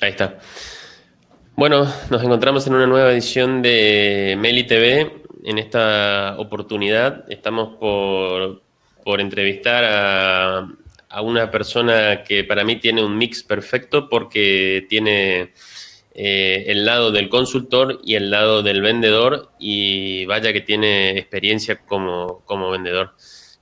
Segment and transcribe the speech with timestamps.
[0.00, 0.38] Ahí está.
[1.54, 5.22] Bueno, nos encontramos en una nueva edición de Meli TV.
[5.44, 8.62] En esta oportunidad estamos por,
[9.20, 10.68] entrevistar a,
[11.08, 15.52] a, una persona que para mí tiene un mix perfecto porque tiene
[16.18, 21.84] eh, el lado del consultor y el lado del vendedor y vaya que tiene experiencia
[21.86, 23.14] como, como vendedor.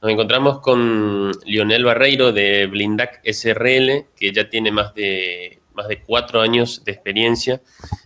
[0.02, 6.02] Nos encontramos con Lionel Barreiro de Blindac SRL, que ya tiene más de más de
[6.02, 7.60] cuatro años de experiencia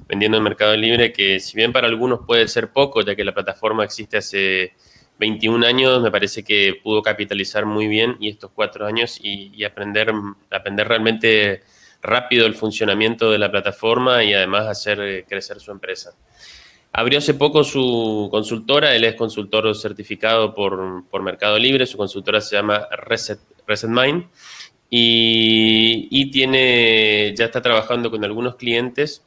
[0.09, 3.34] vendiendo en Mercado Libre, que si bien para algunos puede ser poco, ya que la
[3.34, 4.72] plataforma existe hace
[5.18, 10.12] 21 años, me parece que pudo capitalizar muy bien y estos cuatro años y, aprender,
[10.50, 11.62] aprender realmente
[12.00, 16.12] rápido el funcionamiento de la plataforma y además hacer eh, crecer su empresa.
[16.92, 22.40] Abrió hace poco su consultora, él es consultor certificado por, por Mercado Libre, su consultora
[22.40, 24.26] se llama Reset, Reset Mind
[24.91, 29.24] y, tiene, ya está trabajando con algunos clientes.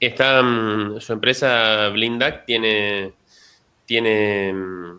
[0.00, 3.12] Está, mm, su empresa Blindac tiene,
[3.86, 4.98] tiene mm,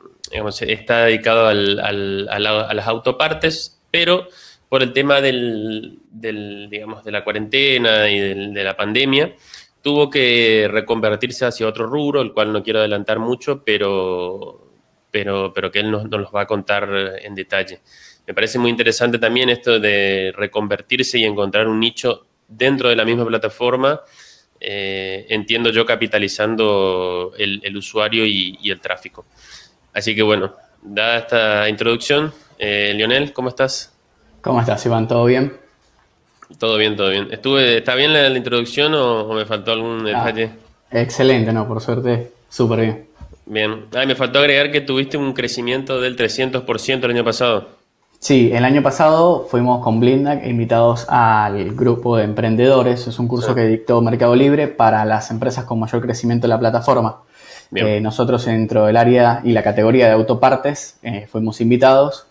[0.68, 4.28] está dedicado al, a las autopartes, pero
[4.70, 8.20] por el tema del, digamos, de la cuarentena y
[8.52, 9.36] de la pandemia,
[9.82, 14.65] tuvo que reconvertirse hacia otro rubro, el cual no quiero adelantar mucho, pero,
[15.16, 16.90] pero, pero que él nos, nos los va a contar
[17.22, 17.80] en detalle.
[18.28, 23.06] Me parece muy interesante también esto de reconvertirse y encontrar un nicho dentro de la
[23.06, 24.02] misma plataforma,
[24.60, 29.24] eh, entiendo yo capitalizando el, usuario y, el tráfico.
[29.94, 33.94] Así que bueno, dada esta introducción, eh, Lionel, ¿cómo estás?
[34.42, 35.08] ¿Cómo estás, Iván?
[35.08, 35.54] ¿Todo bien?
[36.60, 37.30] Todo bien, todo bien.
[37.32, 40.50] Estuve, ¿Está bien la, introducción o, me faltó algún ah, detalle?
[40.92, 43.15] excelente, no, por suerte, súper bien.
[43.46, 43.86] Bien.
[43.94, 47.70] Ay, me faltó agregar que tuviste un crecimiento del 300% el año pasado.
[48.20, 53.06] Sí, el año pasado fuimos con Blindac invitados al grupo de emprendedores.
[53.06, 56.60] Es un curso que dictó Mercado Libre para las empresas con mayor crecimiento de la
[56.60, 57.22] plataforma.
[57.74, 62.28] Eh, nosotros dentro del área y la categoría de autopartes eh, fuimos invitados,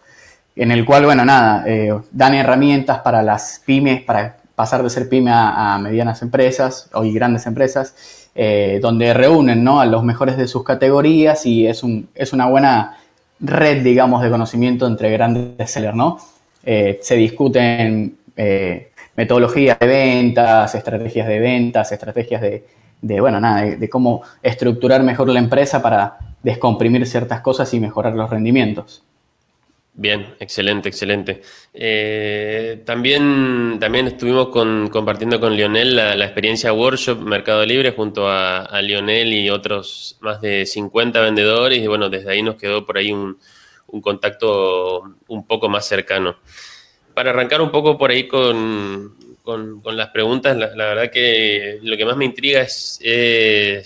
[0.57, 5.09] en el cual, bueno, nada, eh, dan herramientas para las pymes, para pasar de ser
[5.09, 9.81] pyme a, medianas empresas o y grandes empresas, donde reúnen ¿no?
[9.81, 12.97] a los mejores de sus categorías y es, un, es una buena
[13.41, 16.19] red, digamos, de conocimiento entre grandes sellers, ¿no?
[16.65, 23.89] Eh, se discuten eh, metodologías de ventas, estrategias de ventas, estrategias de, bueno, nada, de,
[23.89, 29.03] cómo estructurar mejor la empresa para descomprimir ciertas cosas y mejorar los rendimientos.
[29.97, 31.43] Bien, excelente, excelente.
[31.73, 39.33] Eh, también, también estuvimos compartiendo con Lionel la, experiencia Workshop Mercado Libre junto a, Lionel
[39.33, 43.39] y otros más de 50 vendedores y bueno, desde ahí nos quedó por ahí un
[44.01, 46.37] contacto un poco más cercano.
[47.15, 52.07] Para arrancar un poco por ahí con, con, las preguntas, la, verdad que lo que
[52.07, 53.83] más me intriga es, eh,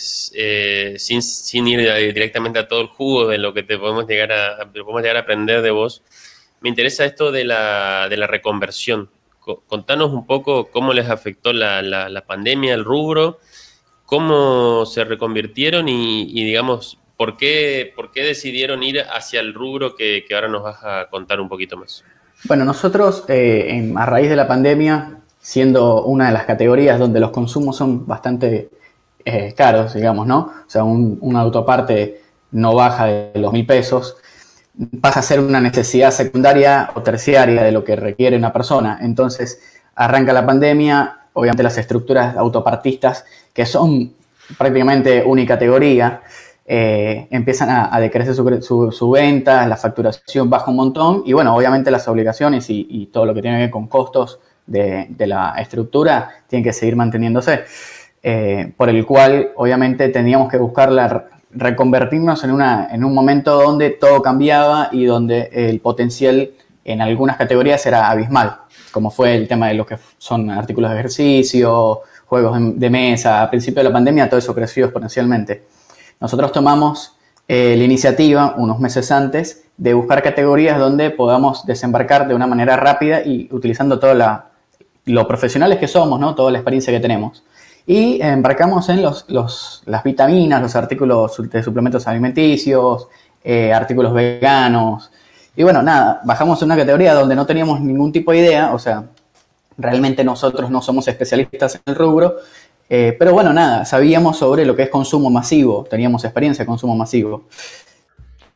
[0.99, 5.03] sin, ir directamente a todo el jugo de lo que te podemos llegar a, podemos
[5.03, 6.05] llegar a aprender de vos,
[6.61, 9.11] me interesa esto de la, de la reconversión.
[9.67, 13.41] Contanos un poco cómo les afectó la, la, pandemia, el rubro,
[14.05, 20.25] cómo se reconvirtieron y, digamos, ¿por qué, por qué decidieron ir hacia el rubro que,
[20.33, 22.05] ahora nos vas a contar un poquito más.
[22.45, 25.18] Bueno, nosotros eh, a raíz de la pandemia
[25.49, 28.69] siendo una de las categorías donde los consumos son bastante
[29.25, 30.41] eh, caros, digamos, ¿no?
[30.41, 32.21] O sea, un, un, autoparte
[32.51, 34.19] no baja de los mil pesos,
[35.01, 38.99] pasa a ser una necesidad secundaria o terciaria de lo que requiere una persona.
[39.01, 39.63] Entonces,
[39.95, 44.13] arranca la pandemia, obviamente las estructuras autopartistas, que son
[44.59, 46.21] prácticamente unicategoría,
[46.67, 51.91] eh, empiezan a, decrecer su, su, venta, la facturación baja un montón y bueno, obviamente
[51.91, 56.31] las obligaciones y, y todo lo que tiene que ver con costos de, la estructura
[56.47, 57.65] tiene que seguir manteniéndose,
[58.23, 63.91] eh, por el cual obviamente teníamos que buscar reconvertirnos en, una, en un momento donde
[63.91, 66.51] todo cambiaba y donde el potencial
[66.85, 68.59] en algunas categorías era abismal,
[68.93, 73.51] como fue el tema de lo que son artículos de ejercicio, juegos de mesa, a
[73.51, 75.65] principio de la pandemia todo eso creció exponencialmente.
[76.21, 77.17] Nosotros tomamos
[77.47, 82.77] eh, la iniciativa unos meses antes de buscar categorías donde podamos desembarcar de una manera
[82.77, 84.49] rápida y utilizando toda la,
[85.09, 86.35] lo profesionales que somos, ¿no?
[86.35, 87.43] Toda la experiencia que tenemos.
[87.87, 93.09] Y embarcamos en los, las vitaminas, los artículos de suplementos alimenticios,
[93.43, 95.11] eh, artículos veganos.
[95.57, 98.79] Y bueno, nada, bajamos en una categoría donde no teníamos ningún tipo de idea, o
[98.79, 99.05] sea,
[99.79, 102.37] realmente nosotros no somos especialistas en el rubro,
[102.91, 106.95] eh, pero bueno, nada, sabíamos sobre lo que es consumo masivo, teníamos experiencia de consumo
[106.95, 107.45] masivo.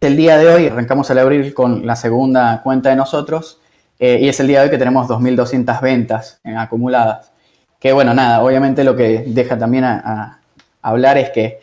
[0.00, 3.61] El día de hoy arrancamos al abrir con la segunda cuenta de nosotros
[4.04, 7.30] eh, y es el día de hoy que tenemos 2.200 ventas en acumuladas.
[7.78, 10.40] Que bueno, nada, obviamente lo que deja también a,
[10.82, 11.60] hablar es que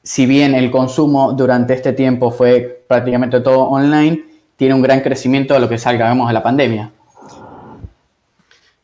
[0.00, 4.24] si bien el consumo durante este tiempo fue prácticamente todo online,
[4.54, 6.92] tiene un gran crecimiento a lo que salgamos de la pandemia.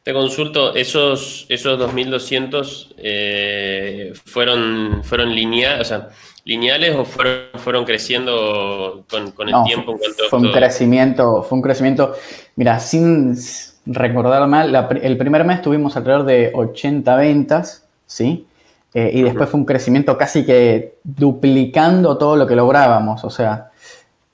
[0.02, 6.08] Te consulto, esos, esos 2.200 eh, fueron, fueron lineales, o sea,
[6.48, 9.92] lineales o fueron, fueron creciendo con, con el tiempo?
[9.92, 12.14] En cuanto fue un crecimiento, fue un crecimiento,
[12.56, 13.36] mira, sin
[13.84, 18.46] recordar mal, el primer mes tuvimos alrededor de 80 ventas, ¿sí?
[18.94, 23.70] Eh, y después fue un crecimiento casi que duplicando todo lo que lográbamos, o sea,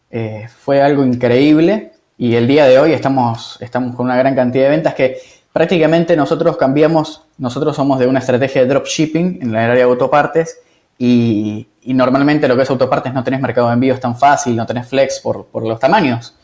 [0.09, 4.65] eh, fue algo increíble y el día de hoy estamos, estamos con una gran cantidad
[4.65, 5.19] de ventas que
[5.53, 10.61] prácticamente nosotros cambiamos, nosotros somos de una estrategia de dropshipping en el área de autopartes
[10.97, 14.89] y, normalmente lo que es autopartes no tenés mercado de envíos tan fácil, no tenés
[14.89, 16.35] flex por, por los tamaños.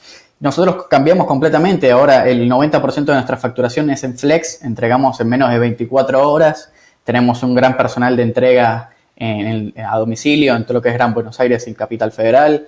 [0.41, 5.51] Nosotros cambiamos completamente, ahora el 90% de nuestra facturación es en flex, entregamos en menos
[5.51, 6.73] de 24 horas,
[7.05, 8.91] tenemos un gran personal de entrega
[9.21, 12.67] a domicilio en todo lo que es Gran Buenos Aires y Capital Federal,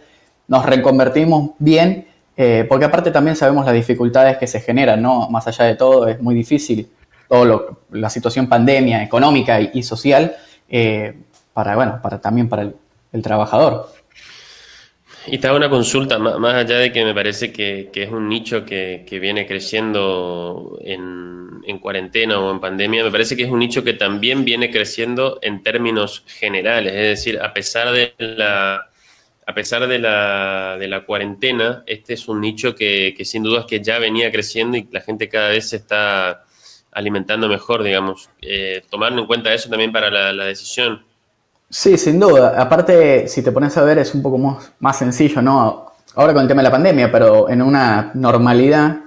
[0.49, 5.31] nos reconvertimos bien, eh, porque aparte también sabemos las dificultades que se generan, ¿no?
[5.31, 6.91] Más allá de todo, es muy difícil
[7.27, 10.37] todo la situación pandemia económica y, social
[10.69, 11.15] eh,
[11.53, 12.71] para, bueno, para también para
[13.13, 13.93] el trabajador.
[15.27, 18.65] Y te hago una consulta, más allá de que me parece que, es un nicho
[18.65, 23.93] que, viene creciendo en, cuarentena o en pandemia, me parece que es un nicho que
[23.93, 28.91] también viene creciendo en términos generales, es decir, a pesar de la,
[29.47, 33.67] a pesar de la, de la cuarentena, este es un nicho que, sin duda es
[33.67, 36.45] que ya venía creciendo y la gente cada vez se está
[36.91, 38.29] alimentando mejor, digamos.
[38.41, 41.05] Eh, tomando en cuenta eso también para la decisión.
[41.75, 42.61] Sí, sin duda.
[42.61, 45.87] Aparte, si te pones a ver, es un poco más, sencillo, ¿no?
[46.15, 48.99] Ahora con el tema de la pandemia, pero en una normalidad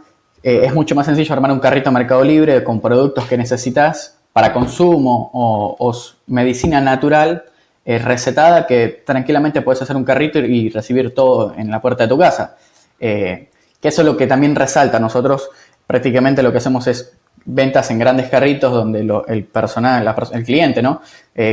[0.42, 4.18] eh, es mucho más sencillo armar un carrito a Mercado Libre con productos que necesitas
[4.34, 5.94] para consumo o,
[6.26, 7.44] medicina natural
[7.86, 12.10] eh, recetada que tranquilamente puedes hacer un carrito y recibir todo en la puerta de
[12.10, 12.58] tu casa.
[13.00, 15.00] Eh, que eso es lo que también resalta.
[15.00, 15.52] Nosotros
[15.86, 17.16] prácticamente lo que hacemos es
[17.46, 21.02] ventas en grandes carritos donde el personal, el cliente, ¿no?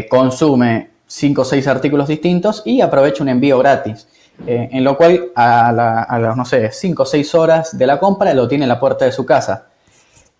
[0.09, 4.09] consume 5 o 6 artículos distintos y aprovecho un envío gratis.
[4.47, 8.33] Eh, en lo cual a, las, no sé, 5 o 6 horas de la compra
[8.33, 9.67] lo tiene en la puerta de su casa.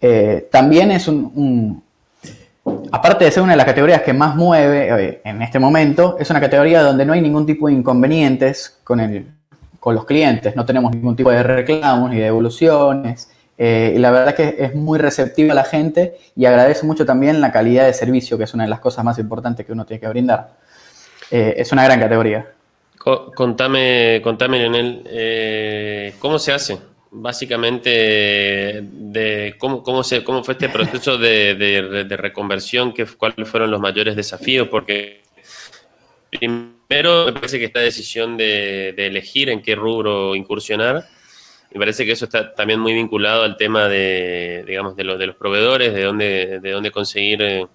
[0.01, 1.83] Eh, también es un,
[2.91, 6.31] aparte de ser una de las categorías que más mueve eh, en este momento, es
[6.31, 9.27] una categoría donde no hay ningún tipo de inconvenientes con, el,
[9.79, 13.29] con los clientes, no tenemos ningún tipo de reclamos ni de devoluciones.
[13.59, 17.53] Y la verdad que es muy receptiva a la gente y agradece mucho también la
[17.53, 20.09] calidad de servicio, que es una de las cosas más importantes que uno tiene que
[20.09, 20.57] brindar.
[21.33, 22.47] Eh, es una gran categoría.
[22.99, 26.79] Contame, contame Leonel, eh, ¿cómo se hace?
[27.11, 33.81] Básicamente, de cómo, cómo, se, cómo fue este proceso de, reconversión, ¿Qué, cuáles fueron los
[33.81, 35.23] mayores desafíos, porque
[36.31, 41.07] primero me parece que esta decisión de, elegir en qué rubro incursionar,
[41.73, 45.37] me parece que eso está también muy vinculado al tema de, digamos, de, de los
[45.37, 47.43] proveedores, de dónde, de dónde conseguir...
[47.43, 47.67] Eh,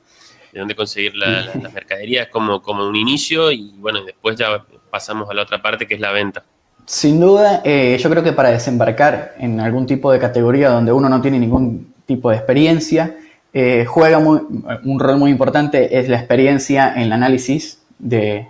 [0.53, 5.33] de dónde conseguir las mercaderías como, como un inicio y bueno, después ya pasamos a
[5.33, 6.43] la otra parte que es la venta.
[6.85, 11.09] Sin duda, eh, yo creo que para desembarcar en algún tipo de categoría donde uno
[11.09, 13.17] no tiene ningún tipo de experiencia,
[13.53, 18.47] eh, juega un rol muy importante es la experiencia en el análisis de,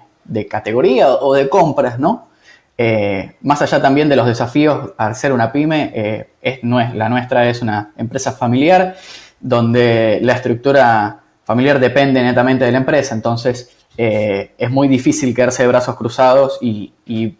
[0.50, 2.27] categoría o de compras, ¿no?
[2.77, 6.27] Eh, más allá también de los desafíos al ser una pyme,
[6.62, 8.96] no es, la nuestra es una empresa familiar
[9.39, 15.63] donde la estructura familiar depende netamente de la empresa, entonces eh, es muy difícil quedarse
[15.63, 16.93] de brazos cruzados y,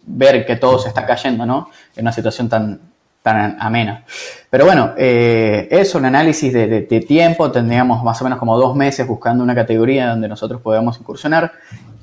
[0.06, 1.70] ver que todo se está cayendo, ¿no?
[1.94, 2.80] En una situación tan,
[3.22, 4.04] tan amena.
[4.50, 9.06] Pero bueno, eh, es un análisis de, tiempo, tendríamos más o menos como dos meses
[9.06, 11.52] buscando una categoría donde nosotros podamos incursionar,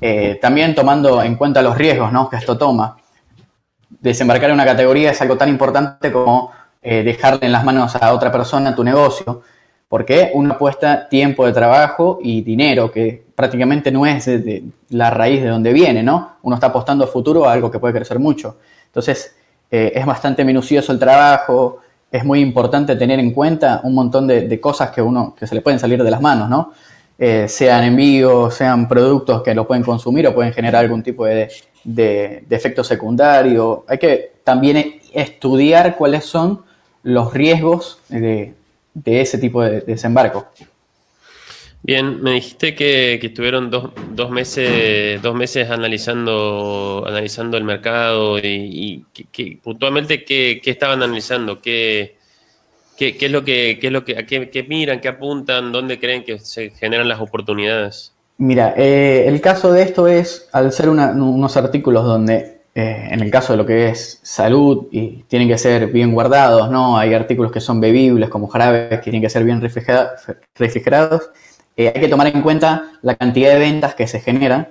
[0.00, 2.30] eh, también tomando en cuenta los riesgos ¿no?
[2.30, 2.96] que esto toma.
[3.88, 6.52] Desembarcar en una categoría es algo tan importante como
[6.82, 9.42] dejarle en las manos a otra persona tu negocio
[9.88, 14.28] porque uno apuesta tiempo de trabajo y dinero, que prácticamente no es
[14.90, 16.36] la raíz de donde viene, ¿no?
[16.42, 18.56] Uno está apostando a futuro a algo que puede crecer mucho.
[18.86, 19.36] Entonces,
[19.70, 21.78] eh, es bastante minucioso el trabajo,
[22.10, 25.60] es muy importante tener en cuenta un montón de, cosas que uno, que se le
[25.60, 26.72] pueden salir de las manos, ¿no?
[27.18, 31.48] Eh, sean envíos, sean productos que lo pueden consumir o pueden generar algún tipo de,
[31.86, 33.84] de efecto secundario.
[33.88, 36.64] Hay que también estudiar cuáles son
[37.02, 38.54] los riesgos de,
[38.92, 40.48] de ese tipo de, desembarco.
[41.82, 49.04] Bien, me dijiste que, estuvieron dos, meses, dos meses analizando, analizando el mercado y,
[49.62, 52.16] puntualmente qué, estaban analizando, qué,
[52.96, 56.40] ¿Qué, es lo que, qué es lo que, qué, miran, qué apuntan, dónde creen que
[56.40, 58.15] se generan las oportunidades?
[58.38, 63.30] Mira, eh, el caso de esto es, al ser unos artículos donde, eh, en el
[63.30, 66.98] caso de lo que es salud, y tienen que ser bien guardados, ¿no?
[66.98, 71.30] Hay artículos que son bebibles, como jarabes, que tienen que ser bien refrigerados.
[71.76, 74.68] Eh, hay que tomar en cuenta la cantidad de ventas que se generan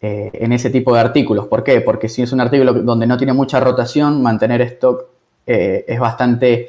[0.00, 1.46] en ese tipo de artículos.
[1.46, 1.80] ¿Por qué?
[1.80, 5.06] Porque si es un artículo donde no tiene mucha rotación, mantener stock
[5.46, 6.68] es bastante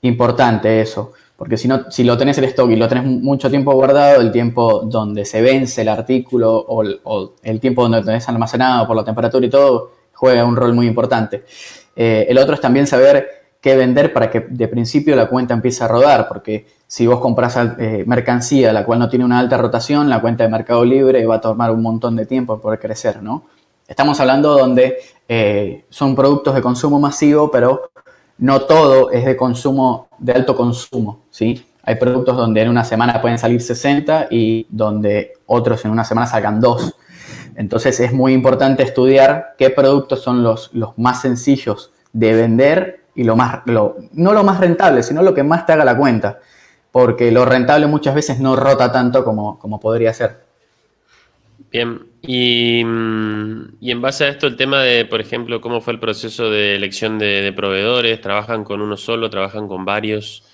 [0.00, 1.12] importante eso.
[1.42, 4.30] Porque si, no, si lo tenés el stock y lo tenés mucho tiempo guardado, el
[4.30, 6.84] tiempo donde se vence el artículo o
[7.42, 10.86] el, tiempo donde lo tenés almacenado por la temperatura y todo, juega un rol muy
[10.86, 11.42] importante.
[11.96, 13.26] Eh, el otro es también saber
[13.60, 17.58] qué vender para que de principio la cuenta empiece a rodar, porque si vos compras
[17.76, 21.34] eh, mercancía la cual no tiene una alta rotación, la cuenta de Mercado Libre va
[21.34, 23.46] a tomar un montón de tiempo para crecer, ¿no?
[23.88, 27.90] Estamos hablando donde eh, son productos de consumo masivo, pero
[28.38, 31.66] no todo es de consumo, de alto consumo, ¿sí?
[31.84, 36.26] Hay productos donde en una semana pueden salir 60 y donde otros en una semana
[36.26, 36.94] salgan 2.
[37.56, 43.24] Entonces es muy importante estudiar qué productos son los, los más sencillos de vender y
[43.24, 46.38] lo más, no lo más rentable, sino lo que más te haga la cuenta.
[46.92, 50.41] Porque lo rentable muchas veces no rota tanto como, como podría ser.
[51.72, 56.50] Bien, y, en base a esto, el tema de, por ejemplo, cómo fue el proceso
[56.50, 60.44] de elección de, proveedores, ¿trabajan con uno solo, trabajan con varios?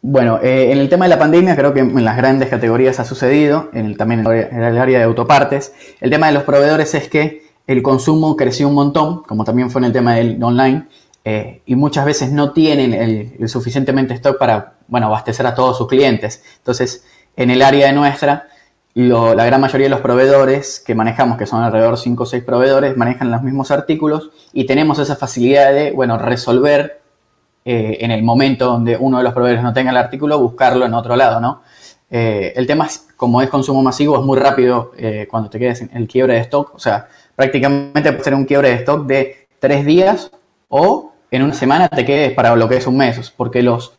[0.00, 3.04] Bueno, eh, en el tema de la pandemia creo que en las grandes categorías ha
[3.04, 5.74] sucedido, en el, también en el área de autopartes.
[6.00, 9.80] El tema de los proveedores es que el consumo creció un montón, como también fue
[9.80, 10.86] en el tema del online,
[11.24, 15.88] eh, y muchas veces no tienen el, suficientemente stock para, bueno, abastecer a todos sus
[15.88, 16.42] clientes.
[16.58, 17.04] Entonces,
[17.36, 18.48] en el área de nuestra,
[18.94, 22.44] la gran mayoría de los proveedores que manejamos, que son alrededor de 5 o 6
[22.44, 27.00] proveedores, manejan los mismos artículos y tenemos esa facilidad de, bueno, resolver
[27.64, 30.94] eh, en el momento donde uno de los proveedores no tenga el artículo, buscarlo en
[30.94, 31.62] otro lado, ¿no?
[32.10, 35.80] Eh, el tema es, como es consumo masivo, es muy rápido eh, cuando te quedes
[35.80, 39.48] en el quiebre de stock, o sea, prácticamente puede ser un quiebre de stock de
[39.60, 40.30] 3 días
[40.68, 43.96] o en una semana te quedes para lo que es un mes, porque los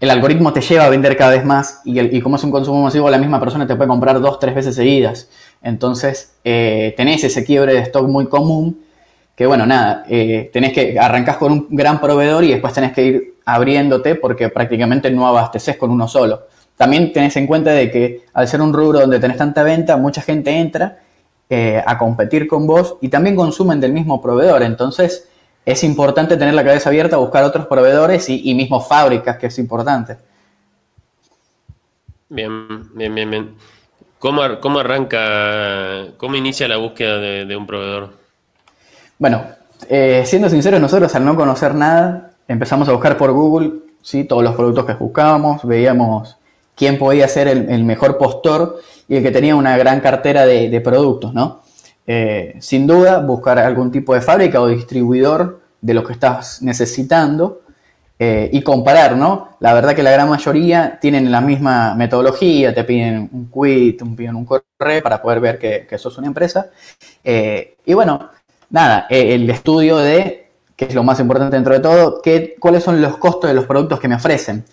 [0.00, 3.10] el algoritmo te lleva a vender cada vez más y, como es un consumo masivo,
[3.10, 5.28] la misma persona te puede comprar dos, tres veces seguidas.
[5.62, 8.80] Entonces, eh, tenés ese quiebre de stock muy común
[9.36, 13.04] que, bueno, nada, eh, tenés que arrancás con un gran proveedor y después tenés que
[13.04, 16.44] ir abriéndote porque prácticamente no abasteces con uno solo.
[16.76, 20.22] También tenés en cuenta de que al ser un rubro donde tenés tanta venta, mucha
[20.22, 20.98] gente entra
[21.50, 24.62] eh, a competir con vos y también consumen del mismo proveedor.
[24.62, 25.28] Entonces,
[25.64, 30.16] es importante tener la cabeza abierta, buscar otros proveedores y, mismo fábricas, que es importante.
[32.28, 33.54] Bien, bien, bien, bien.
[34.18, 38.10] ¿Cómo, arranca, cómo inicia la búsqueda de, un proveedor?
[39.18, 39.42] Bueno,
[39.88, 44.24] eh, siendo sinceros, nosotros al no conocer nada, empezamos a buscar por Google ¿sí?
[44.24, 46.36] todos los productos que buscábamos, veíamos
[46.74, 50.80] quién podía ser el, mejor postor y el que tenía una gran cartera de, de
[50.80, 51.60] productos, ¿no?
[52.12, 57.60] Eh, sin duda, buscar algún tipo de fábrica o distribuidor de lo que estás necesitando
[58.18, 59.50] eh, y comparar, ¿no?
[59.60, 64.04] La verdad que la gran mayoría tienen la misma metodología, te piden un quit, te
[64.06, 66.70] piden un correo para poder ver que, que sos una empresa.
[67.22, 68.28] Eh, y bueno,
[68.70, 72.20] nada, el estudio de, que es lo más importante dentro de todo,
[72.58, 74.64] cuáles son los costos de los productos que me ofrecen.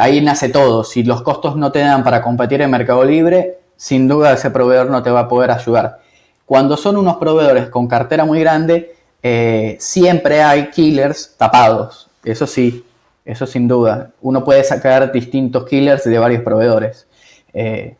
[0.00, 0.82] ahí nace todo.
[0.82, 4.90] Si los costos no te dan para competir en Mercado Libre, sin duda ese proveedor
[4.90, 6.05] no te va a poder ayudar.
[6.46, 12.08] Cuando son unos proveedores con cartera muy grande, eh, siempre hay killers tapados.
[12.24, 12.84] Eso sí,
[13.24, 14.12] eso sin duda.
[14.22, 17.06] Uno puede sacar distintos killers de varios proveedores.
[17.52, 17.96] Eh,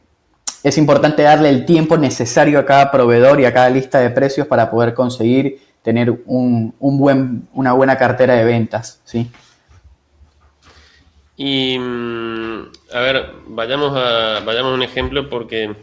[0.62, 4.46] es importante darle el tiempo necesario a cada proveedor y a cada lista de precios
[4.46, 9.00] para poder conseguir tener una buena cartera de ventas.
[9.04, 9.30] ¿sí?
[11.36, 15.74] Y mm, a ver, vayamos a, vayamos a un ejemplo porque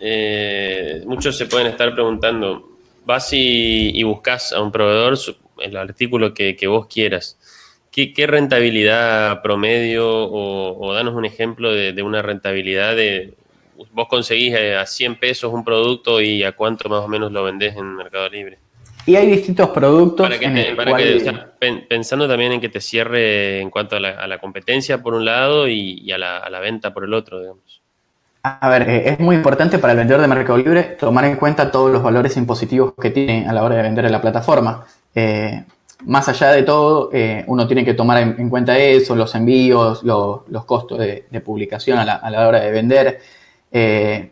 [0.00, 2.70] eh, muchos se pueden estar preguntando,
[3.04, 5.18] vas y, buscas a un proveedor
[5.58, 7.38] el artículo que, vos quieras.
[7.90, 13.34] ¿Qué, rentabilidad promedio o, danos un ejemplo de, una rentabilidad de
[13.92, 17.44] vos conseguís eh, a 100 pesos un producto y a cuánto más o menos lo
[17.44, 18.58] vendés en Mercado Libre?
[19.06, 20.28] Y hay distintos productos.
[21.88, 26.10] pensando también en que te cierre en cuanto a la, competencia por un lado y,
[26.12, 27.79] a, la, a, la, venta por el otro, digamos.
[28.42, 31.70] A ver, eh, es muy importante para el vendedor de Mercado Libre tomar en cuenta
[31.70, 34.86] todos los valores impositivos que tiene a la hora de vender en la plataforma.
[35.14, 35.62] Eh,
[36.06, 40.64] más allá de todo, eh, uno tiene que tomar en, cuenta eso, los envíos, los
[40.64, 43.20] costos de, publicación a la, hora de vender.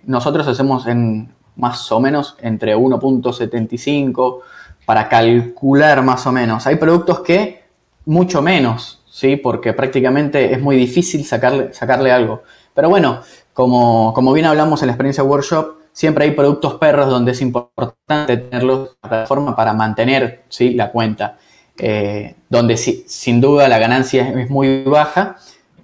[0.05, 4.41] nosotros hacemos en más o menos entre 1.75
[4.87, 6.67] para calcular más o menos.
[6.67, 7.65] Hay productos que
[8.07, 9.37] mucho menos ¿sí?
[9.37, 12.45] Porque prácticamente es muy difícil sacarle, sacarle algo.
[12.73, 13.21] Pero bueno,
[13.59, 18.37] como, como bien hablamos en la experiencia workshop, siempre hay productos perros donde es importante
[18.37, 20.75] tenerlos en la plataforma para mantener ¿sí?
[20.75, 21.39] la cuenta.
[21.77, 25.39] Eh, donde sin duda la ganancia es muy baja,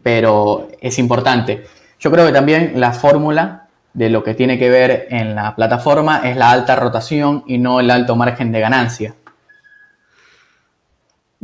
[0.05, 1.65] pero es importante.
[1.99, 6.21] Yo creo que también la fórmula de lo que tiene que ver en la plataforma
[6.23, 9.17] es la alta rotación y no el alto margen de ganancia.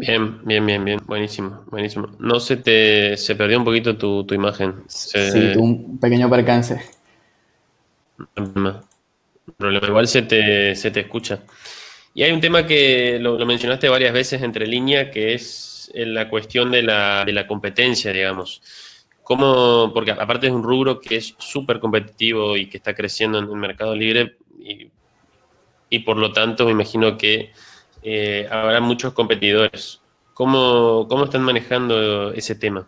[0.00, 2.09] Bien, bien, bien, bien, buenísimo, buenísimo.
[2.19, 4.83] No se te se perdió un poquito tu, imagen.
[4.88, 5.19] Sí,
[5.59, 6.80] un pequeño percance.
[8.35, 8.80] Problema.
[9.59, 11.40] Igual se te, se te escucha.
[12.14, 16.71] Y hay un tema que lo, mencionaste varias veces entre línea, que es la cuestión
[16.71, 18.62] de la, de la competencia, digamos.
[19.23, 23.45] ¿Cómo, porque aparte es un rubro que es súper competitivo y que está creciendo en
[23.45, 24.88] el mercado libre y,
[25.90, 27.52] y por lo tanto me imagino que
[28.02, 30.00] eh, habrá muchos competidores.
[30.35, 32.87] ¿Cómo, ¿Cómo están manejando ese tema?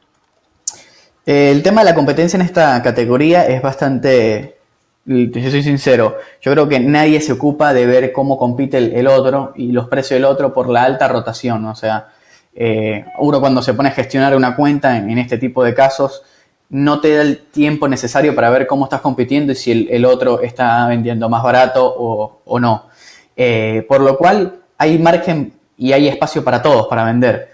[1.26, 4.57] El tema de la competencia en esta categoría es bastante
[5.04, 9.52] yo soy sincero, yo creo que nadie se ocupa de ver cómo compite el, otro
[9.57, 11.64] y los precios del otro por la alta rotación.
[11.66, 12.09] O sea,
[12.54, 16.23] eh, uno cuando se pone a gestionar una cuenta en, este tipo de casos,
[16.71, 20.40] no te da el tiempo necesario para ver cómo estás compitiendo y si el, otro
[20.40, 22.87] está vendiendo más barato o, no.
[23.37, 27.53] Eh, por lo cual hay margen y hay espacio para todos para vender.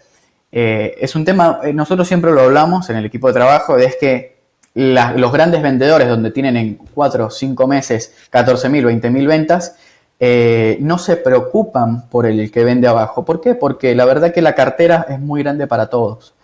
[0.51, 4.39] Eh, es un tema, nosotros siempre lo hablamos en el equipo de trabajo, es que
[4.75, 9.77] los grandes vendedores, donde tienen en 4 o 5 meses 14.000, 20.000 ventas,
[10.21, 13.25] eh, no se preocupan por el que vende abajo.
[13.25, 13.55] ¿Por qué?
[13.55, 16.35] Porque la verdad que la cartera es muy grande para todos.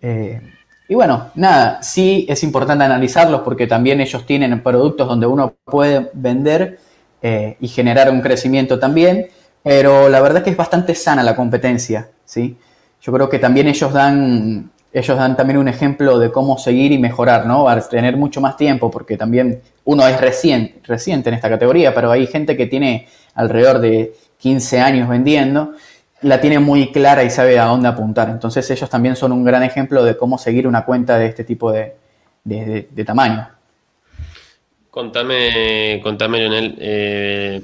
[0.00, 0.40] Eh,
[0.88, 6.10] y bueno, nada, sí es importante analizarlos porque también ellos tienen productos donde uno puede
[6.12, 6.78] vender
[7.22, 9.28] eh, y generar un crecimiento también,
[9.62, 12.56] pero la verdad que es bastante sana la competencia, ¿sí?
[13.00, 16.98] Yo creo que también ellos dan ellos dan también un ejemplo de cómo seguir y
[16.98, 17.68] mejorar, ¿no?
[17.68, 22.10] A tener mucho más tiempo, porque también uno es reciente, reciente en esta categoría, pero
[22.10, 25.72] hay gente que tiene alrededor de 15 años vendiendo,
[26.20, 28.28] la tiene muy clara y sabe a dónde apuntar.
[28.28, 31.72] Entonces ellos también son un gran ejemplo de cómo seguir una cuenta de este tipo
[31.72, 31.96] de,
[32.44, 33.48] de tamaño.
[34.92, 37.62] Contame, contame Leonel, eh,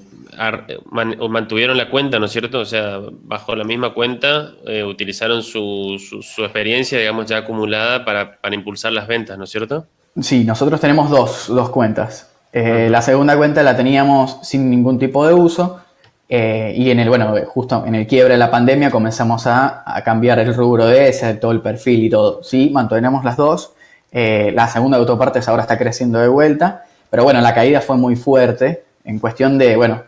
[1.28, 2.60] mantuvieron la cuenta, ¿no es cierto?
[2.60, 8.38] O sea, bajo la misma cuenta eh, utilizaron su, su, experiencia, digamos, ya acumulada para,
[8.50, 9.84] impulsar las ventas, ¿no es cierto?
[10.18, 12.30] Sí, nosotros tenemos dos, dos cuentas.
[12.50, 15.82] Eh, la segunda cuenta la teníamos sin ningún tipo de uso
[16.30, 20.38] y en el, bueno, justo en el quiebre de la pandemia comenzamos a, a cambiar
[20.38, 22.42] el rubro de ese, todo el perfil y todo.
[22.42, 23.74] Sí, mantenemos las dos.
[24.12, 28.16] la segunda de autopartes ahora está creciendo de vuelta pero bueno, la caída fue muy
[28.16, 30.02] fuerte en cuestión de, bueno,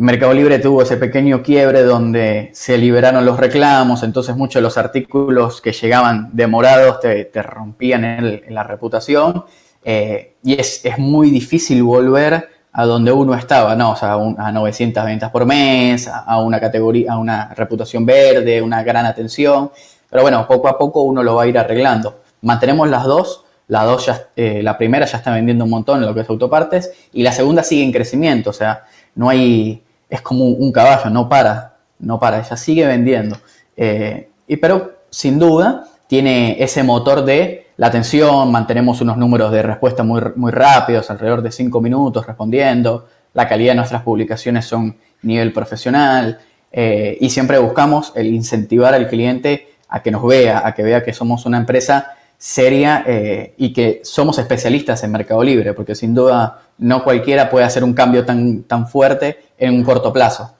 [0.00, 4.78] Mercado Libre tuvo ese pequeño quiebre donde se liberaron los reclamos, entonces muchos de los
[4.78, 9.44] artículos que llegaban demorados te, rompían en, la reputación
[9.84, 13.90] eh, y es, muy difícil volver a donde uno estaba, ¿no?
[13.92, 18.82] O sea, a 900 ventas por mes, a una categoría, a una reputación verde, una
[18.82, 19.70] gran atención,
[20.08, 22.20] pero bueno, poco a poco uno lo va a ir arreglando.
[22.40, 26.12] Mantenemos las dos, la, dos eh, la primera ya está vendiendo un montón en lo
[26.12, 28.82] que es autopartes y la segunda sigue en crecimiento, o sea,
[29.14, 33.36] no hay, es como un, caballo, no para, no para, ella sigue vendiendo.
[33.76, 39.62] Eh, y, pero sin duda tiene ese motor de la atención, mantenemos unos números de
[39.62, 44.96] respuesta muy, muy rápidos, alrededor de 5 minutos respondiendo, la calidad de nuestras publicaciones son
[45.22, 46.40] nivel profesional
[46.72, 51.04] eh, y siempre buscamos el incentivar al cliente a que nos vea, a que vea
[51.04, 56.14] que somos una empresa seria eh, y que somos especialistas en Mercado Libre, porque sin
[56.14, 60.54] duda no cualquiera puede hacer un cambio tan, tan fuerte en un corto plazo.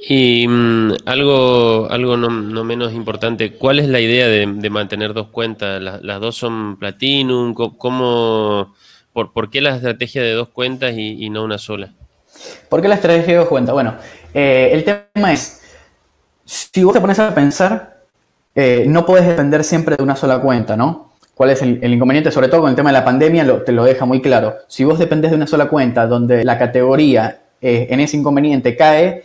[0.00, 5.80] Y mm, algo, algo no, menos importante, ¿cuál es la idea de, mantener dos cuentas?
[5.80, 7.54] ¿Las, dos son Platinum?
[7.54, 8.74] ¿Cómo,
[9.12, 11.92] por, qué la estrategia de dos cuentas y, no una sola?
[12.68, 13.74] ¿Por qué la estrategia de dos cuentas?
[13.74, 13.94] Bueno,
[14.34, 15.62] eh, el tema es,
[16.44, 17.97] si vos te pones a pensar,
[18.54, 21.08] eh, no puedes depender siempre de una sola cuenta, ¿no?
[21.34, 22.32] ¿Cuál es el, inconveniente?
[22.32, 24.56] Sobre todo con el tema de la pandemia te lo deja muy claro.
[24.66, 29.22] Si vos dependes de una sola cuenta donde la categoría eh, en ese inconveniente cae,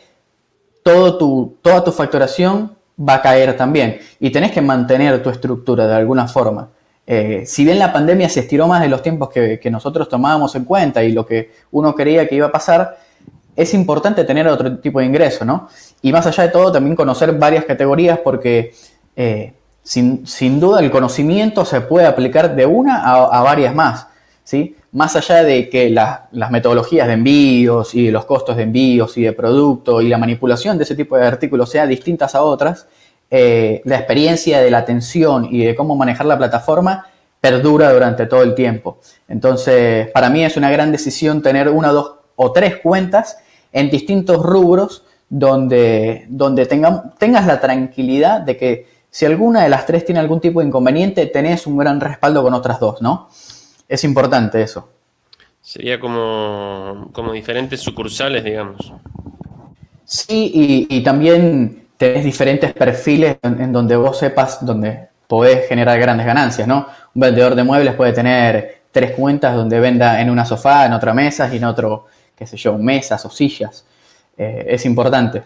[0.84, 5.88] todo tu, toda tu facturación va a caer también y tenés que mantener tu estructura
[5.88, 6.70] de alguna forma.
[7.08, 10.56] Eh, si bien la pandemia se estiró más de los tiempos que, que, nosotros tomábamos
[10.56, 12.98] en cuenta y lo que uno creía que iba a pasar,
[13.56, 15.68] es importante tener otro tipo de ingreso, ¿no?
[16.02, 18.74] Y más allá de todo, también conocer varias categorías porque
[19.16, 24.08] eh, sin, duda el conocimiento se puede aplicar de una a, varias más.
[24.44, 24.76] ¿sí?
[24.92, 29.34] Más allá de que las metodologías de envíos y los costos de envíos y de
[29.34, 32.88] producto y la manipulación de ese tipo de artículos sean distintas a otras,
[33.30, 37.08] eh, la experiencia de la atención y de cómo manejar la plataforma
[37.42, 39.00] perdura durante todo el tiempo.
[39.28, 43.38] Entonces, para mí es una gran decisión tener una, dos o tres cuentas
[43.72, 50.06] en distintos rubros donde, donde tengas la tranquilidad de que si alguna de las tres
[50.06, 53.30] tiene algún tipo de inconveniente, tenés un gran respaldo con otras dos, ¿no?
[53.88, 54.90] Es importante eso.
[55.62, 58.92] Sería como, como diferentes sucursales, digamos.
[60.04, 66.68] Sí, y, también tenés diferentes perfiles en, donde vos sepas donde podés generar grandes ganancias,
[66.68, 66.88] ¿no?
[67.14, 71.14] Un vendedor de muebles puede tener tres cuentas donde venda en una sofá, en otra
[71.14, 73.86] mesa y en otro, qué sé yo, mesas o sillas.
[74.36, 75.44] Eh, es importante.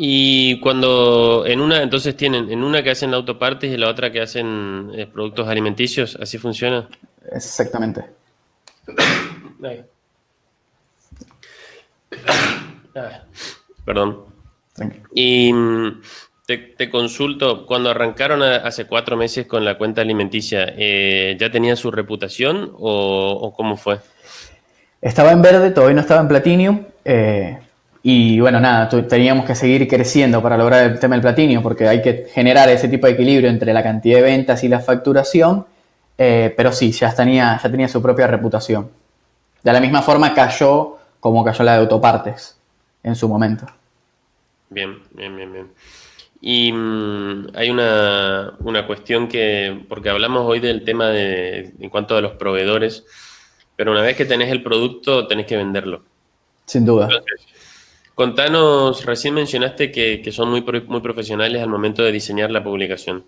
[0.00, 4.12] Y cuando en una, entonces tienen, en una que hacen autopartes y en la otra
[4.12, 6.88] que hacen eh, productos alimenticios, ¿así funciona?
[7.32, 8.04] Exactamente.
[13.84, 14.22] Perdón.
[15.14, 16.00] Y mm,
[16.46, 21.90] te, consulto, cuando arrancaron hace cuatro meses con la cuenta alimenticia, eh, ¿ya tenía su
[21.90, 23.98] reputación o, cómo fue?
[25.02, 26.84] Estaba en verde, todavía no estaba en platinum.
[27.04, 27.58] Eh,
[28.02, 32.00] y bueno, nada, teníamos que seguir creciendo para lograr el tema del platinum, porque hay
[32.00, 35.66] que generar ese tipo de equilibrio entre la cantidad de ventas y la facturación.
[36.16, 38.90] Eh, pero sí, ya tenía, ya tenía su propia reputación.
[39.62, 42.58] De la misma forma cayó como cayó la de autopartes
[43.02, 43.66] en su momento.
[44.70, 45.68] Bien, bien, bien, bien.
[46.40, 52.20] Y mm, hay una, cuestión que, porque hablamos hoy del tema de, en cuanto a
[52.20, 53.04] los proveedores,
[53.76, 56.02] pero una vez que tenés el producto, tenés que venderlo.
[56.66, 57.08] Sin duda.
[58.18, 63.24] Contanos, recién mencionaste que, que, son muy, muy profesionales al momento de diseñar la publicación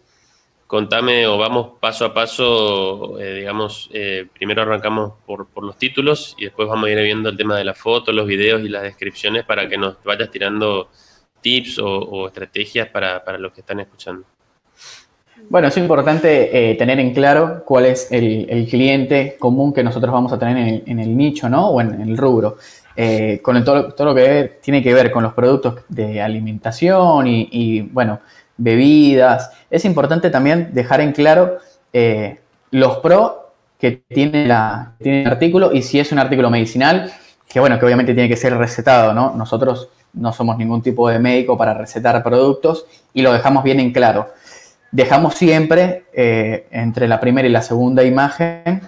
[0.70, 6.44] contame o vamos paso a paso, eh, digamos, eh, primero arrancamos por, los títulos y
[6.44, 9.42] después vamos a ir viendo el tema de la foto, los videos y las descripciones
[9.44, 10.88] para que nos vayas tirando
[11.40, 14.24] tips o, estrategias para, los que están escuchando.
[15.48, 20.32] Bueno, es importante eh, tener en claro cuál es el, cliente común que nosotros vamos
[20.32, 21.70] a tener en el, nicho, ¿no?
[21.70, 22.58] O en, el rubro.
[23.42, 28.20] Con todo, todo, lo que tiene que ver con los productos de alimentación y bueno,
[28.60, 29.50] bebidas.
[29.70, 31.58] Es importante también dejar en claro
[31.92, 32.38] eh,
[32.70, 33.32] los pros
[33.78, 37.10] que tiene, la, tiene el artículo y si es un artículo medicinal,
[37.48, 39.34] que bueno, que obviamente tiene que ser recetado, ¿no?
[39.34, 43.92] Nosotros no somos ningún tipo de médico para recetar productos y lo dejamos bien en
[43.92, 44.28] claro.
[44.92, 48.82] Dejamos siempre eh, entre la primera y la segunda imagen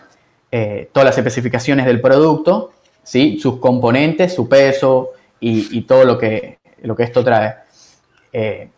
[0.51, 2.72] eh, todas las especificaciones del producto,
[3.03, 3.39] ¿sí?
[3.41, 5.11] sus componentes, su peso
[5.41, 7.55] y, todo lo que, lo que esto trae.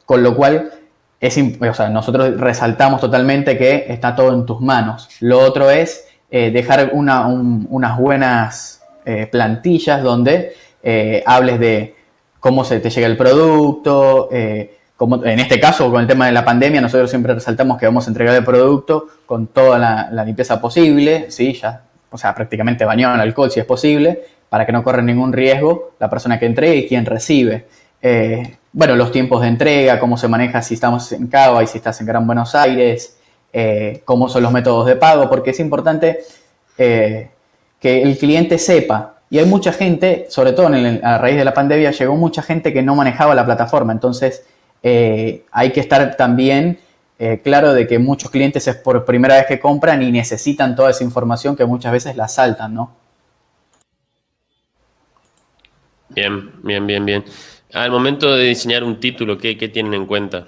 [0.07, 0.73] con lo cual,
[1.21, 5.09] o sea, nosotros resaltamos totalmente que está todo en tus manos.
[5.21, 11.95] Lo otro es eh, dejar unas buenas eh, plantillas donde eh, hables de
[12.41, 14.29] cómo se te llega el producto,
[14.97, 18.07] como, en este caso con el tema de la pandemia, nosotros siempre resaltamos que vamos
[18.07, 21.55] a entregar el producto con toda la, limpieza posible, ¿sí?
[21.55, 21.83] ya,
[22.15, 25.95] o sea, prácticamente bañado en alcohol si es posible, para que no corra ningún riesgo
[25.99, 27.67] la persona que entregue y quien recibe
[28.75, 32.01] bueno, los tiempos de entrega, cómo se maneja si estamos en Cava y si estás
[32.01, 33.17] en Gran Buenos Aires,
[33.53, 36.19] eh, cómo son los métodos de pago, porque es importante
[36.77, 37.31] eh,
[37.79, 39.15] que el cliente sepa.
[39.31, 42.83] Y hay mucha gente, sobre todo a raíz de la pandemia, llegó mucha gente que
[42.83, 43.93] no manejaba la plataforma.
[43.93, 44.45] Entonces,
[44.83, 46.79] eh, hay que estar también
[47.43, 51.05] claro de que muchos clientes es por primera vez que compran y necesitan toda esa
[51.05, 53.05] información que muchas veces la saltan, ¿no?
[56.15, 57.25] Bien, bien, bien, bien.
[57.73, 60.45] Al momento de diseñar un título, ¿qué, tienen en cuenta?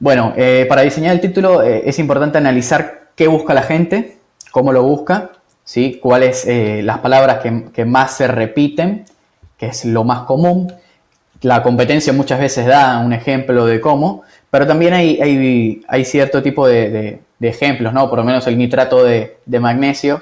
[0.00, 4.18] Bueno, eh, para diseñar el título eh, es importante analizar qué busca la gente,
[4.50, 5.30] cómo lo busca,
[5.62, 6.00] ¿sí?
[6.02, 7.38] cuáles eh, las palabras
[7.72, 9.04] que, más se repiten,
[9.56, 10.72] que es lo más común.
[11.42, 14.22] La competencia muchas veces da un ejemplo de cómo,
[14.54, 18.08] pero también hay, hay, cierto tipo de, ejemplos, ¿no?
[18.08, 20.20] Por lo menos el nitrato de, magnesio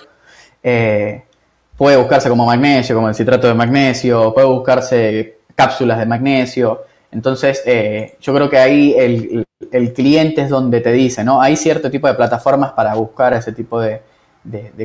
[0.63, 6.81] puede buscarse como magnesio, como el citrato de magnesio, puede buscarse cápsulas de magnesio.
[7.11, 9.47] Entonces, eh, yo creo que ahí el,
[9.95, 11.43] cliente es donde te dice, ¿no?
[11.43, 14.01] Hay cierto tipo de plataformas para buscar ese tipo de,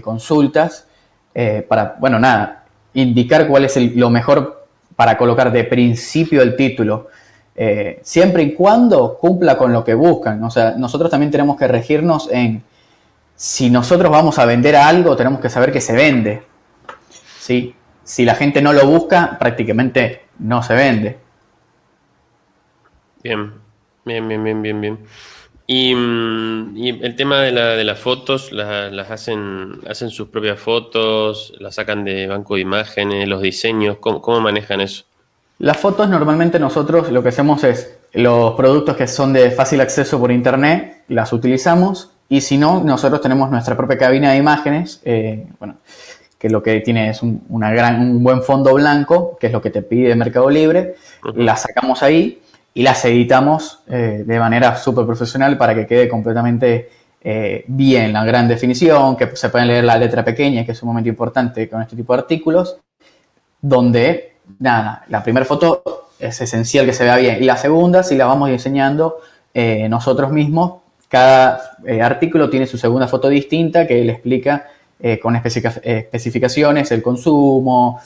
[0.04, 0.90] consultas,
[1.34, 7.08] eh, para, bueno, nada, indicar cuál es lo mejor para colocar de principio el título,
[7.58, 10.44] eh, siempre y cuando cumpla con lo que buscan.
[10.44, 12.64] O sea, nosotros también tenemos que regirnos en,
[13.36, 16.44] si nosotros vamos a vender algo, tenemos que saber que se vende.
[17.40, 21.18] Si la gente no lo busca, prácticamente no se vende.
[23.24, 23.54] Bien,
[24.06, 25.00] bien, bien, bien, bien, bien.
[25.68, 31.54] Y, mm, el tema de, la, de las fotos, las hacen, hacen sus propias fotos,
[31.60, 35.07] las sacan de banco de imágenes, los diseños, ¿cómo, manejan eso?
[35.60, 40.20] Las fotos normalmente nosotros lo que hacemos es los productos que son de fácil acceso
[40.20, 45.48] por internet, las utilizamos y si no, nosotros tenemos nuestra propia cabina de imágenes, eh,
[45.60, 45.78] bueno,
[46.38, 49.62] que lo que tiene es un, una gran, un buen fondo blanco, que es lo
[49.62, 50.96] que te pide Mercado Libre,
[51.36, 52.42] las sacamos ahí
[52.74, 56.90] y las editamos eh, de manera súper profesional para que quede completamente
[57.24, 60.90] eh, bien la gran definición, que se pueden leer la letra pequeña, que es un
[60.90, 62.78] momento importante con este tipo de artículos,
[63.60, 68.16] donde, nada, la primera foto es esencial que se vea bien y la segunda, si
[68.16, 69.20] la vamos diseñando
[69.54, 74.68] eh, nosotros mismos, cada artículo tiene su segunda foto distinta que le explica
[75.22, 78.02] con especificaciones el consumo,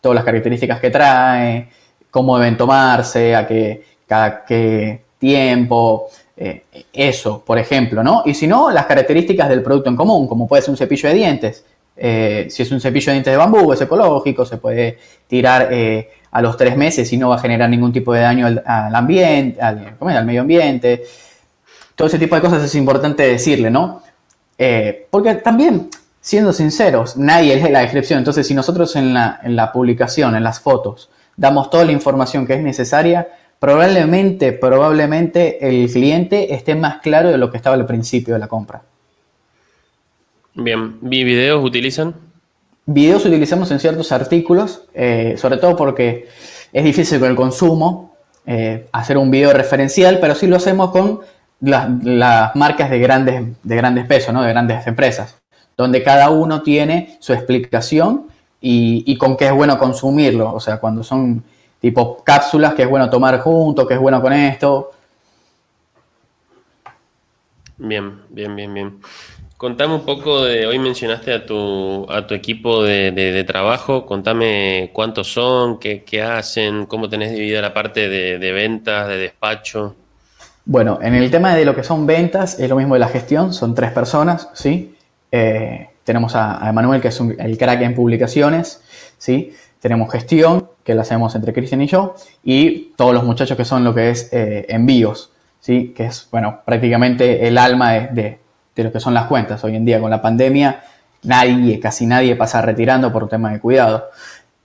[0.00, 1.68] todas las características que trae,
[2.10, 8.22] cómo deben tomarse, a qué, cada qué tiempo, eh, eso, por ejemplo, ¿no?
[8.24, 11.14] Y si no, las características del producto en común, como puede ser un cepillo de
[11.16, 11.64] dientes.
[11.98, 16.10] Eh, si es un cepillo de dientes de bambú, es ecológico, se puede tirar eh,
[16.30, 19.60] a los tres meses y no va a generar ningún tipo de daño al, ambiente,
[19.60, 21.02] al, medio ambiente.
[21.94, 24.02] Todo ese tipo de cosas es importante decirle, ¿no?
[25.10, 25.88] porque también,
[26.20, 28.18] siendo sinceros, nadie lee la descripción.
[28.18, 32.44] Entonces, si nosotros en la, en la publicación, en las fotos, damos toda la información
[32.44, 37.86] que es necesaria, probablemente, probablemente el cliente esté más claro de lo que estaba al
[37.86, 38.82] principio de la compra.
[40.60, 42.16] Bien, ¿videos utilizan?
[42.84, 46.26] Videos utilizamos en ciertos artículos, eh, sobre todo porque
[46.72, 51.20] es difícil con el consumo eh, hacer un video referencial, pero sí lo hacemos con
[51.60, 54.42] las, marcas de grandes, de grandes pesos, ¿no?
[54.42, 55.36] de grandes empresas,
[55.76, 58.26] donde cada uno tiene su explicación
[58.60, 60.52] y, con qué es bueno consumirlo.
[60.52, 61.44] O sea, cuando son
[61.80, 64.90] tipo cápsulas que es bueno tomar junto, que es bueno con esto.
[67.76, 69.00] Bien, bien, bien, bien.
[69.58, 75.32] Contame un poco de, hoy mencionaste a tu, a tu equipo de, trabajo, contame cuántos
[75.32, 79.96] son, qué, hacen, cómo tenés dividida la parte de, ventas, de despacho.
[80.64, 83.52] Bueno, en el tema de lo que son ventas, es lo mismo de la gestión,
[83.52, 84.94] son tres personas, ¿sí?
[85.32, 88.80] Eh, tenemos a, Emanuel, que es el crack en publicaciones,
[89.18, 89.52] ¿sí?
[89.80, 93.82] Tenemos gestión, que la hacemos entre Cristian y yo, y todos los muchachos que son
[93.82, 95.92] lo que es eh, envíos, ¿sí?
[95.96, 98.38] Que es, bueno, prácticamente el alma de,
[98.82, 99.62] lo que son las cuentas.
[99.64, 100.82] Hoy en día con la pandemia,
[101.22, 104.10] nadie, casi nadie pasa retirando por un tema de cuidado.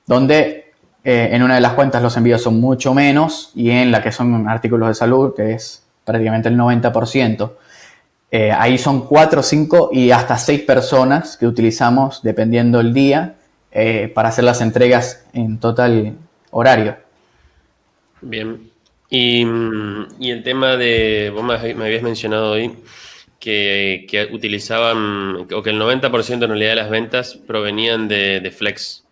[0.06, 0.72] Donde
[1.04, 4.12] eh, en una de las cuentas los envíos son mucho menos y en la que
[4.12, 7.52] son artículos de salud, que es prácticamente el 90%.
[8.32, 13.36] Eh, ahí son cuatro, cinco y hasta seis personas que utilizamos dependiendo el día
[13.72, 16.16] eh, para hacer las entregas en total
[16.52, 16.98] horario.
[18.22, 18.72] Bien.
[19.10, 22.76] Y, el tema de, vos me habías mencionado hoy
[23.40, 29.04] que, utilizaban, o que el 90% en realidad de las ventas provenían de Flex.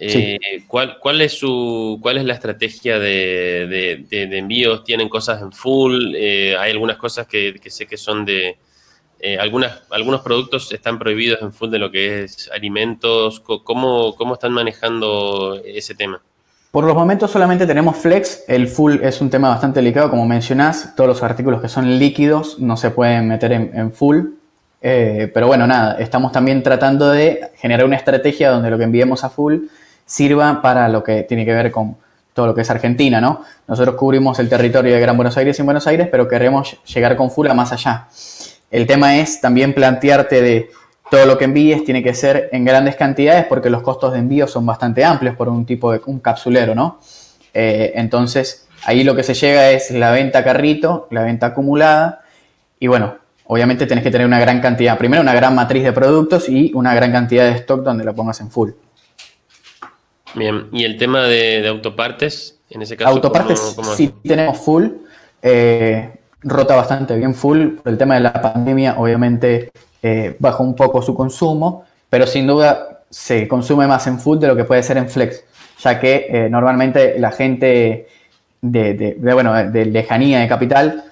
[0.00, 4.84] Eh, ¿cuál, es su, ¿Cuál es la estrategia de, envíos?
[4.84, 6.14] ¿Tienen cosas en full?
[6.14, 8.58] Eh, hay algunas cosas que, sé que son de...
[9.20, 13.40] Eh, algunas, algunos productos están prohibidos en full de lo que es alimentos.
[13.40, 16.22] ¿Cómo, ¿Cómo están manejando ese tema?
[16.70, 18.44] Por los momentos solamente tenemos flex.
[18.46, 20.94] El full es un tema bastante delicado, como mencionás.
[20.94, 24.20] Todos los artículos que son líquidos no se pueden meter en, full.
[24.80, 29.30] pero bueno, nada, estamos también tratando de generar una estrategia donde lo que enviemos a
[29.30, 29.64] full
[30.04, 31.96] sirva para lo que tiene que ver con
[32.34, 33.42] todo lo que es Argentina, ¿no?
[33.66, 37.30] Nosotros cubrimos el territorio de Gran Buenos Aires y Buenos Aires, pero queremos llegar con
[37.30, 38.06] Fula más allá.
[38.70, 40.70] El tema es también plantearte de
[41.10, 44.46] todo lo que envíes tiene que ser en grandes cantidades porque los costos de envío
[44.46, 47.00] son bastante amplios por un tipo de un capsulero, ¿no?
[47.54, 52.22] Eh, entonces, ahí lo que se llega es la venta carrito, la venta acumulada
[52.78, 53.16] y bueno,
[53.46, 56.94] obviamente tenés que tener una gran cantidad, primero una gran matriz de productos y una
[56.94, 58.70] gran cantidad de stock donde lo pongas en full.
[60.34, 62.60] Bien, ¿y el tema de, autopartes?
[62.70, 64.88] En ese caso, autopartes sí tenemos full,
[65.40, 67.76] eh, rota bastante bien full.
[67.82, 73.00] Por el tema de la pandemia, obviamente eh, un poco su consumo, pero sin duda
[73.10, 75.42] se consume más en full de lo que puede ser en flex,
[75.80, 78.08] ya que eh, normalmente la gente
[78.60, 81.04] de, bueno, de lejanía de capital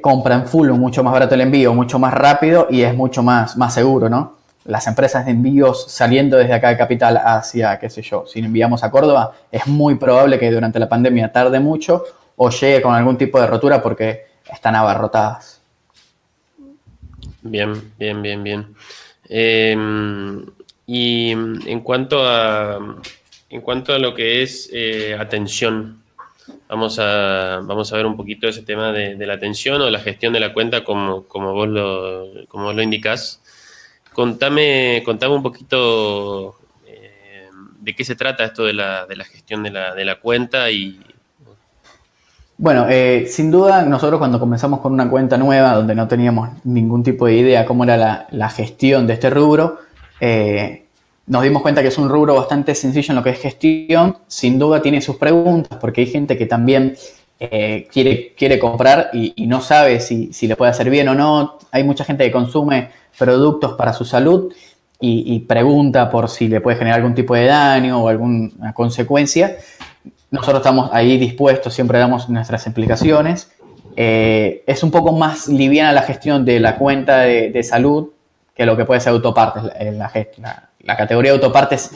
[0.00, 3.56] compra en full mucho más barato el envío, mucho más rápido y es mucho más,
[3.56, 4.42] más seguro, ¿no?
[4.64, 8.84] las empresas de envíos saliendo desde acá de Capital hacia, qué sé yo, si enviamos
[8.84, 12.04] a Córdoba, es muy probable que durante la pandemia tarde mucho
[12.36, 15.60] o llegue con algún tipo de rotura porque están abarrotadas.
[17.42, 18.74] Bien, bien, bien, bien.
[19.28, 20.46] Em,
[20.86, 22.78] y en cuanto a
[23.52, 26.02] en cuanto a lo que es eh, atención,
[26.68, 30.32] vamos a, vamos a ver un poquito ese tema de, la atención o la gestión
[30.32, 33.42] de la cuenta como, como vos lo, como vos lo indicás.
[34.14, 39.62] Contame, contame un poquito eh, de qué se trata esto de la, de la gestión
[39.62, 40.98] de la, de la cuenta y,
[42.62, 47.02] bueno, eh, sin duda nosotros cuando comenzamos con una cuenta nueva donde no teníamos ningún
[47.02, 49.78] tipo de idea cómo era la, gestión de este rubro,
[50.20, 50.84] eh,
[51.26, 54.18] nos dimos cuenta que es un rubro bastante sencillo en lo que es gestión.
[54.28, 56.94] Sin duda tiene sus preguntas porque hay gente que también
[57.40, 61.58] eh, quiere, quiere comprar y, no sabe si, si, le puede hacer bien o no.
[61.72, 64.52] Hay mucha gente que consume productos para su salud
[65.04, 69.56] y pregunta por si le puede generar algún tipo de daño o alguna consecuencia.
[70.32, 73.52] Nosotros estamos ahí dispuestos, siempre damos nuestras explicaciones.
[73.96, 78.08] Eh, es un poco más liviana la gestión de la cuenta de, salud
[78.54, 79.64] que lo que puede ser autopartes.
[80.84, 81.90] La, categoría de autopartes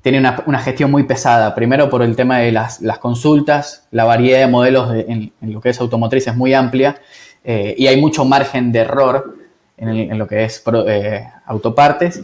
[0.00, 1.54] tiene una, gestión muy pesada.
[1.54, 5.78] Primero por el tema de las, consultas, la variedad de modelos en, lo que es
[5.78, 6.96] automotriz es muy amplia
[7.44, 9.36] eh, y hay mucho margen de error
[9.76, 12.22] en, lo que es eh, autopartes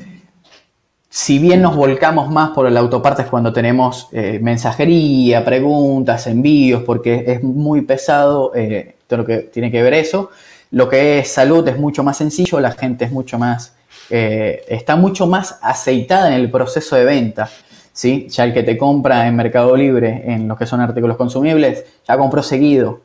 [1.14, 7.24] si bien nos volcamos más por el autopartes cuando tenemos eh, mensajería, preguntas, envíos, porque
[7.26, 10.30] es muy pesado eh, todo lo que tiene que ver eso,
[10.70, 13.74] lo que es salud es mucho más sencillo, la gente es mucho más,
[14.08, 17.50] eh, está mucho más aceitada en el proceso de venta.
[17.92, 18.26] ¿sí?
[18.30, 22.16] Ya el que te compra en Mercado Libre en lo que son artículos consumibles, ya
[22.16, 23.02] compró seguido.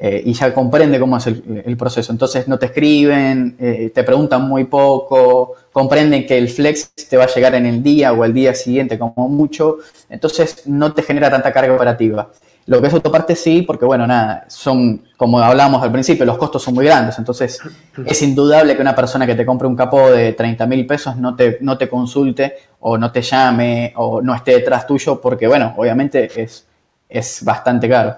[0.00, 2.12] Y ya comprende cómo es el, proceso.
[2.12, 3.56] Entonces no te escriben,
[3.92, 8.12] te preguntan muy poco, comprenden que el flex te va a llegar en el día
[8.12, 9.76] o el día siguiente como mucho,
[10.10, 12.32] entonces no te genera tanta carga operativa.
[12.66, 16.64] Lo que es autoparte sí, porque bueno, nada, son, como hablamos al principio, los costos
[16.64, 17.60] son muy grandes, entonces
[18.04, 21.36] es indudable que una persona que te compre un capó de 30 mil pesos no
[21.36, 25.74] te, no te consulte o no te llame o no esté detrás tuyo, porque bueno,
[25.76, 26.66] obviamente es,
[27.08, 28.16] es bastante caro.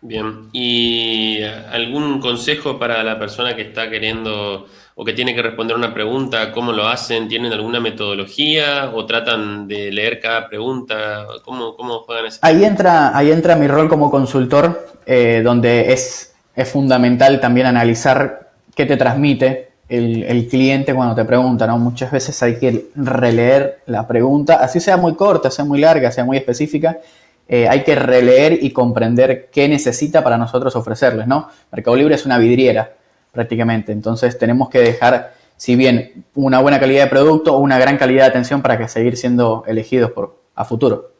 [0.00, 4.66] Bien, ¿y algún consejo para la persona que está queriendo
[5.00, 6.50] o que tiene que responder una pregunta?
[6.50, 7.28] ¿Cómo lo hacen?
[7.28, 11.24] ¿Tienen alguna metodología o tratan de leer cada pregunta?
[11.44, 12.40] ¿Cómo, cómo juegan eso?
[12.42, 18.50] Ahí entra, ahí entra mi rol como consultor, eh, donde es, es fundamental también analizar
[18.74, 21.78] qué te transmite el, el, cliente cuando te pregunta, ¿no?
[21.78, 26.24] Muchas veces hay que releer la pregunta, así sea muy corta, sea muy larga, sea
[26.24, 26.98] muy específica,
[27.46, 31.48] eh, hay que releer y comprender qué necesita para nosotros ofrecerles, ¿no?
[31.70, 32.94] Mercado Libre es una vidriera
[33.32, 38.24] prácticamente, entonces tenemos que dejar, si bien una buena calidad de producto una gran calidad
[38.24, 41.12] de atención para que seguir siendo elegidos por, a futuro.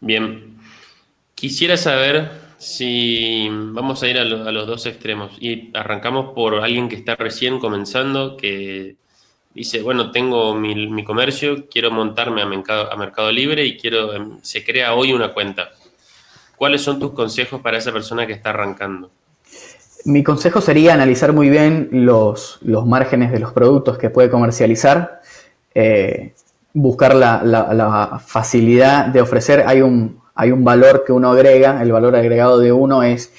[0.00, 0.56] Bien,
[1.34, 6.88] quisiera saber si vamos a ir a, a los dos extremos y arrancamos por alguien
[6.88, 8.96] que está recién comenzando, que
[9.54, 14.38] dice, bueno, tengo mi, comercio, quiero montarme a mercado, a mercado, Libre y quiero, em,
[14.42, 15.70] se crea hoy una cuenta.
[16.56, 19.10] ¿Cuáles son tus consejos para esa persona que está arrancando?
[20.04, 25.20] Mi consejo sería analizar muy bien los, los márgenes de los productos que puede comercializar,
[25.74, 26.34] eh,
[26.72, 29.64] buscar la, la, facilidad de ofrecer.
[29.66, 33.32] Hay un, hay un valor que uno agrega, el valor agregado de uno es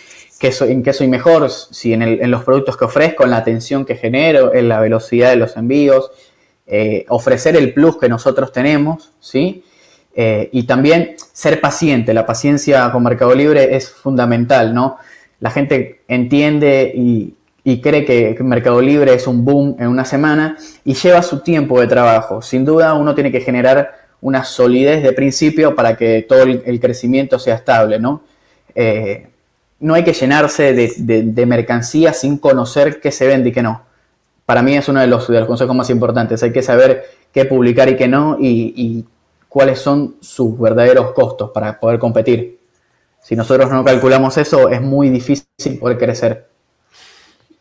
[0.61, 4.53] en qué soy mejor, si en, los productos que ofrezco, en la atención que genero,
[4.53, 6.09] en la velocidad de los envíos,
[6.65, 9.63] eh, ofrecer el plus que nosotros tenemos, ¿sí?
[10.13, 14.97] Eh, y también ser paciente, la paciencia con Mercado Libre es fundamental, ¿no?
[15.41, 20.93] La gente entiende y, cree que, Mercado Libre es un boom en una semana y
[20.93, 22.41] lleva su tiempo de trabajo.
[22.41, 27.39] Sin duda uno tiene que generar una solidez de principio para que todo el, crecimiento
[27.39, 28.21] sea estable, ¿no?
[28.75, 29.27] Eh,
[29.79, 33.81] no hay que llenarse de, mercancía sin conocer qué se vende y qué no.
[34.45, 36.43] Para mí es uno de los, consejos más importantes.
[36.43, 39.05] Hay que saber qué publicar y qué no y,
[39.49, 42.60] cuáles son sus verdaderos costos para poder competir.
[43.21, 46.47] Si nosotros no calculamos eso, es muy difícil poder crecer.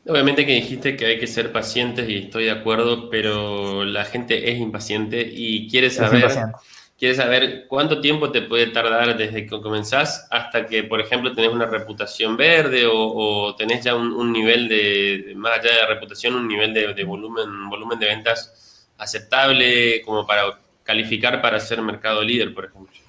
[0.07, 4.51] Obviamente que dijiste que hay que ser pacientes y estoy de acuerdo, pero la gente
[4.51, 6.29] es impaciente y quiere saber
[7.01, 11.51] quieres saber cuánto tiempo te puede tardar desde que comenzás hasta que, por ejemplo, tenés
[11.51, 16.75] una reputación verde o, tenés ya un, nivel de, más allá de reputación, un nivel
[16.75, 23.00] de, volumen, volumen de ventas aceptable como para calificar para ser mercado líder, por ejemplo.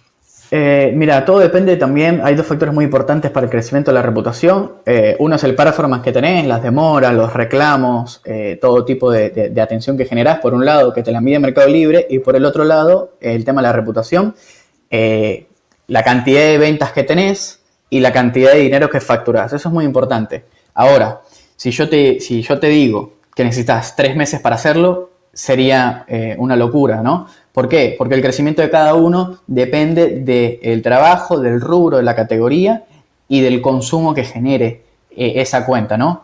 [0.54, 4.02] Eh, mira, todo depende también, hay dos factores muy importantes para el crecimiento de la
[4.02, 4.74] reputación.
[4.86, 9.54] Eh, uno es el performance que tenés, las demoras, los reclamos, eh, todo tipo de,
[9.62, 12.43] atención que generás, por un lado, que te la mide Mercado Libre, y por el
[12.43, 14.36] otro lado, el tema de la reputación,
[15.88, 19.54] la cantidad de ventas que tenés y la cantidad de dinero que facturás.
[19.54, 20.43] Eso es muy importante.
[20.74, 21.22] Ahora,
[21.56, 26.06] si yo te, si yo te digo que necesitas tres meses para hacerlo, sería
[26.38, 27.28] una locura, ¿no?
[27.52, 27.95] ¿Por qué?
[27.97, 32.86] Porque el crecimiento de cada uno depende del trabajo, del rubro, de la categoría
[33.28, 34.84] y del consumo que genere
[35.16, 36.24] eh, esa cuenta, ¿no?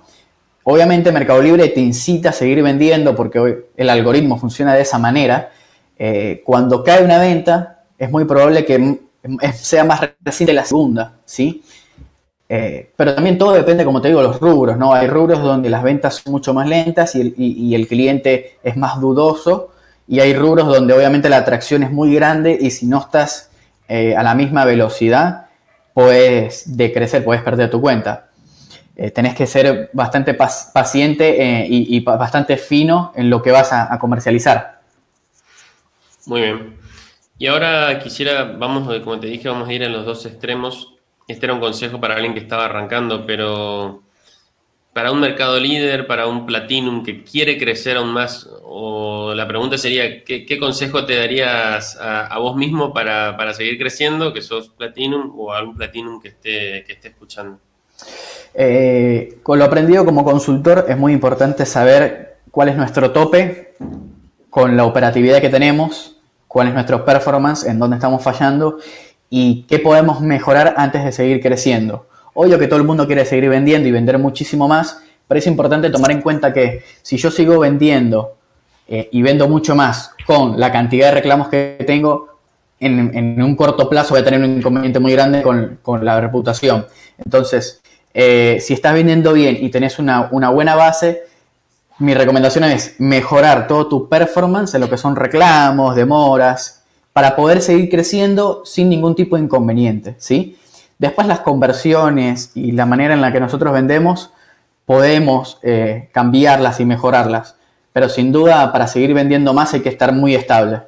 [0.64, 5.52] Obviamente Mercado Libre te incita a seguir vendiendo porque el algoritmo funciona de esa manera.
[5.98, 9.00] Eh, cuando cae una venta, es muy probable que
[9.54, 11.64] sea más reciente la segunda, ¿sí?
[12.50, 14.94] Eh, pero también todo depende, como te digo, de los rubros, ¿no?
[14.94, 19.72] Hay rubros donde las ventas son mucho más lentas y el, cliente es más dudoso
[20.08, 23.52] y hay rubros donde obviamente la atracción es muy grande y si no estás
[23.88, 25.48] eh, a la misma velocidad,
[25.94, 28.30] puedes decrecer, puedes perder tu cuenta.
[28.96, 34.80] Eh, tenés que ser bastante paciente y, bastante fino en lo que vas a comercializar.
[36.26, 36.78] Muy bien.
[37.40, 40.96] Y ahora quisiera, vamos, como te dije, vamos a ir en los dos extremos.
[41.28, 44.02] Este era un consejo para alguien que estaba arrancando, pero
[44.98, 49.78] para un mercado líder, para un platinum que quiere crecer aún más, o la pregunta
[49.78, 55.54] sería, ¿qué, consejo te darías a, vos mismo para, seguir creciendo, que sos platinum, o
[55.54, 57.60] algún platinum que esté, que esté escuchando?
[58.56, 63.76] Eh, con lo aprendido como consultor es muy importante saber cuál es nuestro tope
[64.50, 66.18] con la operatividad que tenemos
[66.48, 68.80] cuál es nuestro performance, en dónde estamos fallando
[69.30, 72.08] y qué podemos mejorar antes de seguir creciendo.
[72.40, 75.90] Obvio que todo el mundo quiere seguir vendiendo y vender muchísimo más, pero es importante
[75.90, 78.36] tomar en cuenta que si yo sigo vendiendo
[78.88, 82.28] eh, y vendo mucho más con la cantidad de reclamos que tengo,
[82.80, 86.86] en, un corto plazo voy a tener un inconveniente muy grande con, la reputación.
[87.18, 87.82] Entonces,
[88.14, 91.24] eh, si estás vendiendo bien y tenés una, una buena base,
[91.98, 96.84] mi recomendación es mejorar todo tu performance en lo que son reclamos, demoras,
[97.14, 100.56] para poder seguir creciendo sin ningún tipo de inconveniente, ¿sí?
[101.00, 104.32] Después las conversiones y la manera en la que nosotros vendemos,
[104.86, 107.58] podemos eh, cambiarlas y mejorarlas,
[107.94, 110.82] pero sin duda para seguir vendiendo más hay que estar muy estable.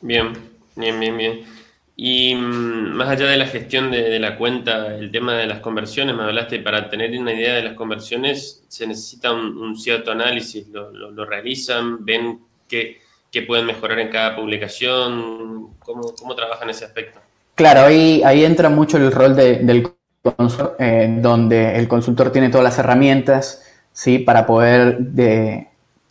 [0.00, 0.32] Bien,
[0.76, 1.58] bien, bien, bien.
[1.96, 6.14] Y mm, más allá de la gestión de, la cuenta, el tema de las conversiones,
[6.14, 11.24] me hablaste, para tener una idea de las conversiones se necesita un, cierto análisis, lo,
[11.24, 13.00] realizan, ven qué,
[13.46, 17.20] pueden mejorar en cada publicación, cómo, cómo trabajan ese aspecto.
[17.58, 19.92] Claro, ahí, entra mucho el rol del
[20.22, 24.20] consultor, eh, donde el consultor tiene todas las herramientas ¿sí?
[24.20, 24.98] para poder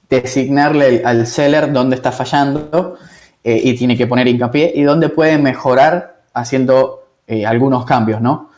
[0.10, 2.98] designarle al seller dónde está fallando
[3.46, 8.50] eh, y tiene que poner hincapié y dónde puede mejorar haciendo eh, algunos cambios, ¿no?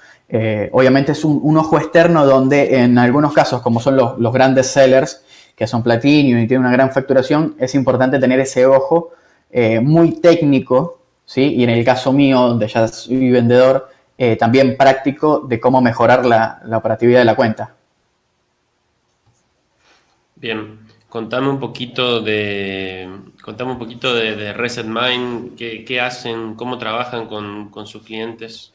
[0.72, 5.24] Obviamente es un, ojo externo donde en algunos casos, como son los, grandes sellers,
[5.56, 9.12] que son platino y tienen una gran facturación, es importante tener ese ojo
[9.82, 10.99] muy técnico,
[11.30, 11.54] ¿sí?
[11.56, 13.90] Y en el caso mío, donde ya soy vendedor,
[14.38, 17.74] también práctico de cómo mejorar la, la operatividad de la cuenta.
[20.36, 20.90] Bien.
[21.10, 23.10] Contame un poquito de,
[23.42, 28.74] contame un poquito de, Reset Mind, qué, hacen, cómo trabajan con, sus clientes.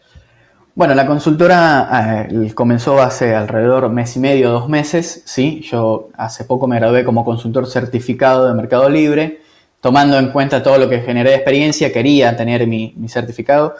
[0.74, 5.60] Bueno, la consultora eh, comenzó hace alrededor mes y medio, dos meses, ¿sí?
[5.60, 9.42] Yo hace poco me gradué como consultor certificado de Mercado Libre,
[9.84, 13.76] tomando en cuenta todo lo que generé de experiencia, quería tener mi, certificado.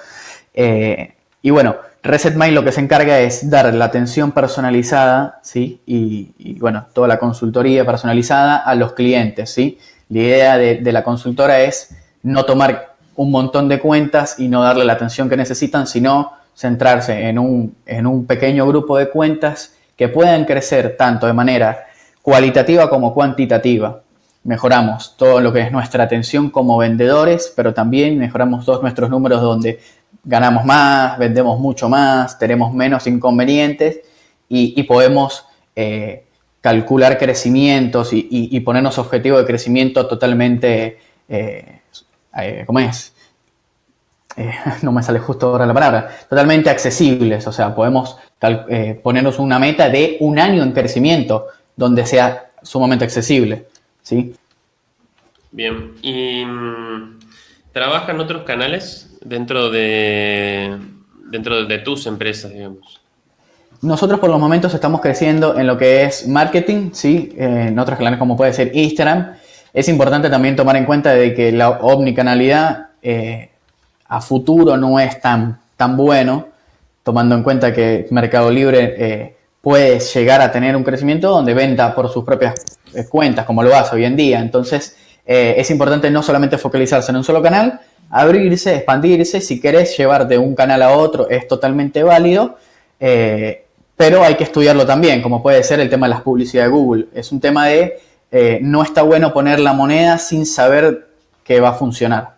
[0.52, 5.80] Eh, y bueno, ResetMind lo que se encarga es dar la atención personalizada, ¿sí?
[5.86, 9.78] Y, bueno, toda la consultoría personalizada a los clientes, ¿sí?
[10.10, 14.84] La idea de, la consultora es no tomar un montón de cuentas y no darle
[14.84, 20.08] la atención que necesitan, sino centrarse en un, en un pequeño grupo de cuentas que
[20.08, 21.86] puedan crecer tanto de manera
[22.20, 24.03] cualitativa como cuantitativa.
[24.44, 29.40] Mejoramos todo lo que es nuestra atención como vendedores, pero también mejoramos todos nuestros números
[29.40, 29.80] donde
[30.22, 34.00] ganamos más, vendemos mucho más, tenemos menos inconvenientes
[34.48, 36.26] y, podemos eh,
[36.60, 41.80] calcular crecimientos y, ponernos objetivos de crecimiento totalmente, eh,
[42.38, 43.12] eh, ¿cómo es?
[44.82, 48.16] no me sale justo ahora la palabra, totalmente accesibles, o sea, podemos
[49.02, 53.68] ponernos una meta de un año en crecimiento donde sea sumamente accesible,
[54.04, 54.34] ¿sí?
[55.50, 57.18] Bien, ¿y mm,
[57.72, 60.78] trabajan otros canales dentro de,
[61.30, 63.00] dentro de tus empresas, digamos?
[63.82, 67.34] Nosotros por los momentos estamos creciendo en lo que es marketing, ¿sí?
[67.36, 69.34] en otros canales como puede ser Instagram.
[69.74, 73.50] Es importante también tomar en cuenta de que la omnicanalidad eh,
[74.08, 76.48] a futuro no es tan, tan bueno,
[77.02, 81.94] tomando en cuenta que Mercado Libre eh, puede llegar a tener un crecimiento donde venda
[81.94, 84.40] por sus propias eh, cuentas, como lo hace hoy en día.
[84.40, 87.80] Entonces, es importante no solamente focalizarse en un solo canal,
[88.10, 89.40] abrirse, expandirse.
[89.40, 92.56] Si querés llevar de un canal a otro es totalmente válido,
[93.00, 93.64] eh,
[93.96, 97.06] pero hay que estudiarlo también, como puede ser el tema de las publicidades de Google.
[97.14, 101.08] Es un tema de eh, no está bueno poner la moneda sin saber
[101.42, 102.34] que va a funcionar.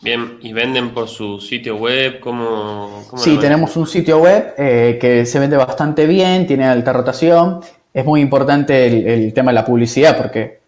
[0.00, 2.18] Bien, ¿y venden por su sitio web?
[2.18, 7.60] ¿Cómo, sí, tenemos un sitio web eh, que se vende bastante bien, tiene alta rotación.
[7.92, 10.60] Es muy importante el, el tema de la publicidad porque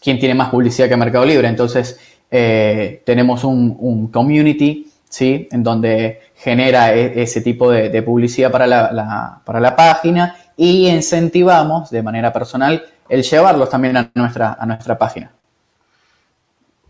[0.00, 1.48] ¿quién tiene más publicidad que Mercado Libre?
[1.48, 1.98] Entonces,
[2.30, 5.48] eh, tenemos un, community, ¿sí?
[5.50, 11.90] En donde genera e, ese tipo de, publicidad para la, para la página y incentivamos
[11.90, 15.30] de manera personal el llevarlos también a nuestra, a nuestra página.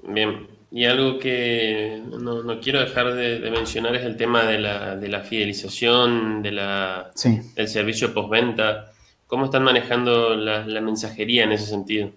[0.07, 5.09] Bien, y algo que no, quiero dejar de, mencionar es el tema de la, de
[5.09, 7.11] la fidelización, de la,
[7.57, 8.92] del servicio postventa.
[9.33, 12.11] ¿Cómo están manejando la, mensajería en ese sentido?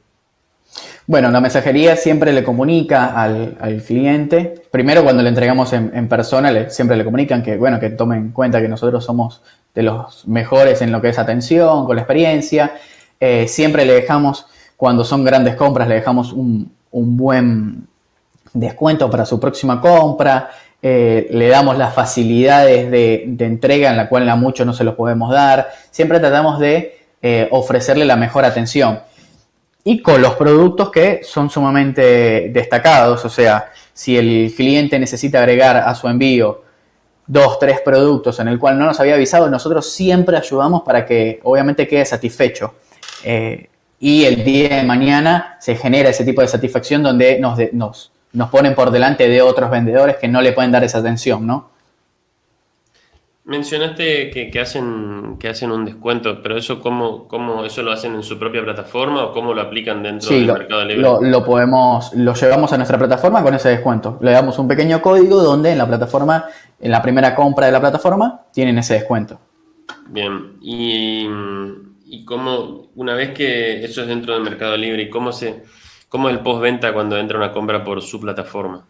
[1.07, 4.63] Bueno, la mensajería siempre le comunica al, cliente.
[4.69, 8.59] Primero, cuando le entregamos en, persona, siempre le comunican que, bueno, que tomen en cuenta
[8.59, 9.41] que nosotros somos
[9.73, 12.73] de los mejores en lo que es atención, con la experiencia.
[13.17, 17.87] Eh, siempre le dejamos, cuando son grandes compras, le dejamos un, un buen
[18.51, 20.49] descuento para su próxima compra,
[20.81, 24.95] eh, le damos las facilidades de, entrega en la cual a muchos no se los
[24.95, 28.99] podemos dar, siempre tratamos de eh, ofrecerle la mejor atención.
[29.83, 35.77] Y con los productos que son sumamente destacados, o sea, si el cliente necesita agregar
[35.77, 36.63] a su envío
[37.25, 41.39] dos, tres productos en el cual no nos había avisado, nosotros siempre ayudamos para que
[41.43, 42.75] obviamente quede satisfecho.
[43.23, 43.69] Eh,
[43.99, 48.49] y el día de mañana se genera ese tipo de satisfacción donde nos, nos nos
[48.49, 51.69] ponen por delante de otros vendedores que no le pueden dar esa atención, ¿no?
[53.45, 58.23] Mencionaste que, hacen, que hacen un descuento, pero eso cómo, cómo, eso lo hacen en
[58.23, 61.01] su propia plataforma o cómo lo aplican dentro del mercado libre.
[61.01, 64.17] Lo, lo, podemos, lo llevamos a nuestra plataforma con ese descuento.
[64.21, 66.45] Le damos un pequeño código donde en la plataforma,
[66.79, 69.39] en la primera compra de la plataforma, tienen ese descuento.
[70.07, 71.27] Bien, y,
[72.05, 75.63] y cómo, una vez que eso es dentro del mercado libre, ¿y cómo se,
[76.15, 78.87] ¿Cómo es el postventa cuando entra una compra por su plataforma?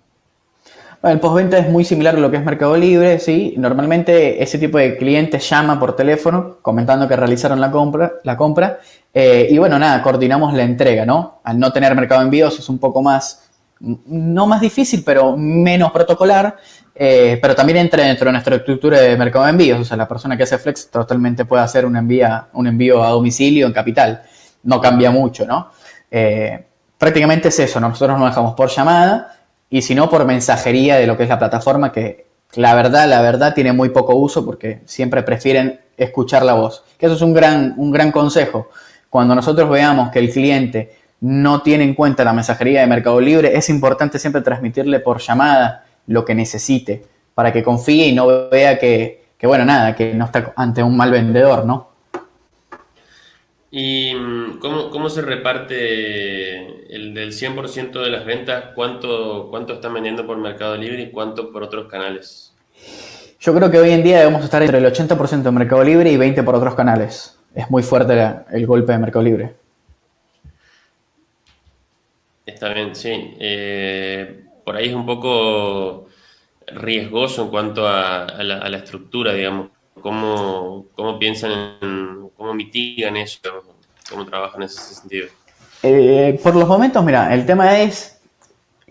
[1.12, 3.54] El postventa es muy similar a lo que es Mercado Libre, ¿sí?
[3.58, 8.80] Normalmente ese tipo de cliente llama por teléfono comentando que realizaron la compra, la compra
[9.14, 11.42] eh, y bueno, nada, coordinamos la entrega, ¿no?
[11.44, 13.50] Al no tener mercado envíos es un poco más,
[13.80, 16.58] no más difícil, pero menos protocolar,
[16.96, 20.08] eh, pero también entra dentro de nuestra estructura de mercado de envíos, o sea, la
[20.08, 24.24] persona que hace Flex totalmente puede hacer un envío a domicilio en capital,
[24.64, 25.70] no cambia mucho, ¿no?
[26.10, 26.66] Eh,
[26.98, 29.35] prácticamente es eso, nosotros nos dejamos por llamada
[29.70, 33.22] y si no por mensajería de lo que es la plataforma, que la verdad, la
[33.22, 36.84] verdad tiene muy poco uso porque siempre prefieren escuchar la voz.
[36.98, 38.70] Que eso es un gran, un gran consejo.
[39.10, 43.58] Cuando nosotros veamos que el cliente no tiene en cuenta la mensajería de Mercado Libre,
[43.58, 47.04] es importante siempre transmitirle por llamada lo que necesite
[47.34, 50.96] para que confíe y no vea que, que bueno, nada, que no está ante un
[50.96, 51.95] mal vendedor, ¿no?
[53.78, 58.68] ¿Y mm, cómo, se reparte el del 100% de las ventas?
[58.74, 62.56] ¿Cuánto, ¿Cuánto están vendiendo por Mercado Libre y cuánto por otros canales?
[63.38, 66.16] Yo creo que hoy en día debemos estar entre el 80% de Mercado Libre y
[66.16, 67.38] 20% por otros canales.
[67.54, 68.14] Es muy fuerte
[68.54, 69.56] el golpe de Mercado Libre.
[72.46, 73.36] Está bien, sí.
[73.42, 76.06] Eh, por ahí es un poco
[76.68, 79.68] riesgoso en cuanto a, la, estructura, digamos.
[80.02, 83.40] ¿Cómo, cómo piensan en ¿Cómo mitigan eso?
[84.10, 85.28] ¿Cómo trabajan en ese sentido?
[85.82, 88.20] Eh, por los momentos, mira, el tema es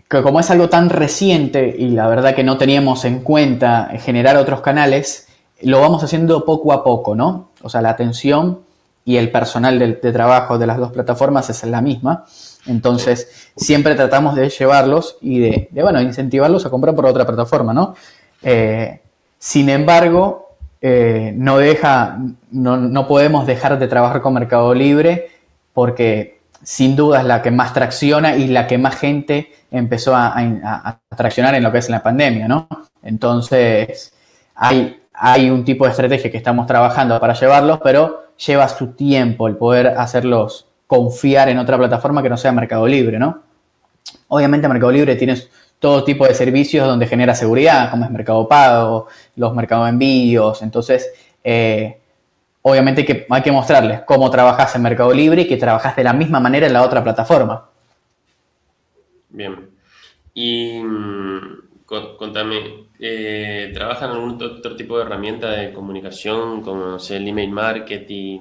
[0.09, 4.37] que como es algo tan reciente y la verdad que no teníamos en cuenta generar
[4.37, 5.29] otros canales,
[5.63, 7.51] lo vamos haciendo poco a poco, ¿no?
[7.63, 8.61] O sea, la atención
[9.05, 12.25] y el personal de, trabajo de las dos plataformas es la misma.
[12.67, 17.95] Entonces, siempre tratamos de llevarlos y de, bueno, incentivarlos a comprar por otra plataforma, ¿no?
[18.43, 19.01] Eh,
[19.39, 20.44] sin embargo,
[20.87, 22.19] eh, no deja,
[22.51, 25.31] no, podemos dejar de trabajar con Mercado Libre
[25.73, 31.01] porque sin duda es la que más tracciona y la que más gente empezó a,
[31.17, 32.69] traccionar en lo que es la pandemia, ¿no?
[33.03, 34.13] Entonces,
[34.55, 39.49] hay, hay un tipo de estrategia que estamos trabajando para llevarlos, pero lleva su tiempo
[39.49, 43.41] el poder hacerlos confiar en otra plataforma que no sea Mercado Libre, ¿no?
[44.29, 45.39] Obviamente Mercado Libre tiene
[45.85, 49.07] todo tipo de servicios donde genera seguridad, como es Mercado Pago,
[49.37, 50.63] los mercados de envíos.
[50.63, 51.13] Entonces,
[51.45, 51.99] eh,
[52.63, 56.15] obviamente que hay que mostrarles cómo trabajas en Mercado Libre y que trabajas de la
[56.15, 57.69] misma manera en la otra plataforma.
[59.29, 59.69] Bien.
[60.33, 67.51] Y mm, contame, eh, ¿trabajan algún otro tipo de herramienta de comunicación como el email
[67.51, 68.41] marketing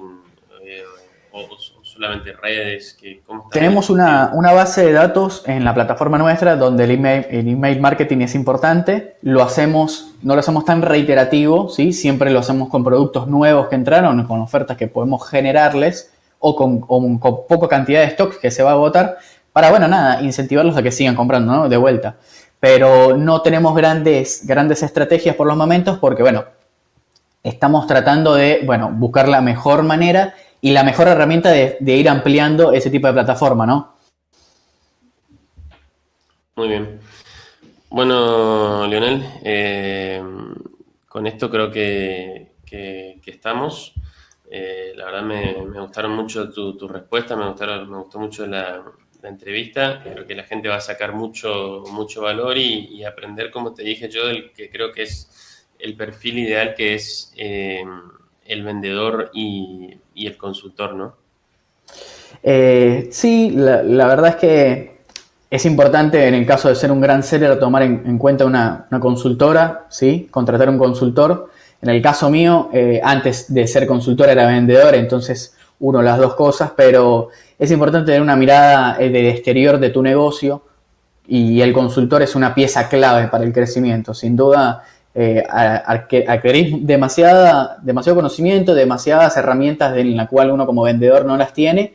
[0.64, 0.82] eh,
[1.30, 1.46] o,
[1.94, 2.96] solamente redes?
[3.00, 7.80] Que, Tenemos una, base de datos en la plataforma nuestra donde el email, el email
[7.80, 9.16] marketing es importante.
[9.22, 11.92] Lo hacemos, no lo hacemos tan reiterativo, ¿sí?
[11.92, 16.80] siempre lo hacemos con productos nuevos que entraron, con ofertas que podemos generarles o con,
[16.80, 19.18] con, poca cantidad de stocks que se va a agotar
[19.52, 21.68] para, bueno, nada, incentivarlos a que sigan comprando, ¿no?
[21.68, 22.16] De vuelta.
[22.58, 26.44] Pero no tenemos grandes, grandes estrategias por los momentos porque, bueno,
[27.44, 30.34] estamos tratando de, bueno, buscar la mejor manera
[30.64, 33.98] y la mejor herramienta de, ir ampliando ese tipo de plataforma, ¿no?
[36.56, 37.00] Muy bien.
[37.90, 40.22] Bueno, Leonel, eh,
[41.06, 42.54] con esto creo que,
[43.26, 43.92] estamos.
[44.50, 48.82] Eh, la verdad me, gustaron mucho tus tu respuestas, me, gustaron, me gustó mucho la,
[49.22, 50.00] entrevista.
[50.02, 54.08] Creo que la gente va a sacar mucho, mucho valor y, aprender, como te dije
[54.08, 57.84] yo, del que creo que es el perfil ideal que es eh,
[58.44, 61.14] el vendedor y, el consultor, ¿no?
[63.10, 64.94] sí, la verdad es que
[65.54, 69.86] es importante en el caso de ser un gran seller tomar en, cuenta una, consultora,
[69.88, 70.26] ¿sí?
[70.28, 71.48] contratar un consultor.
[71.80, 76.34] En el caso mío, eh, antes de ser consultor era vendedor, entonces uno las dos
[76.34, 80.62] cosas, pero es importante tener una mirada eh, del exterior de tu negocio
[81.28, 84.12] y el consultor es una pieza clave para el crecimiento.
[84.12, 84.82] Sin duda,
[85.14, 85.44] eh,
[86.80, 91.94] demasiada, demasiado conocimiento, demasiadas herramientas en las cuales uno como vendedor no las tiene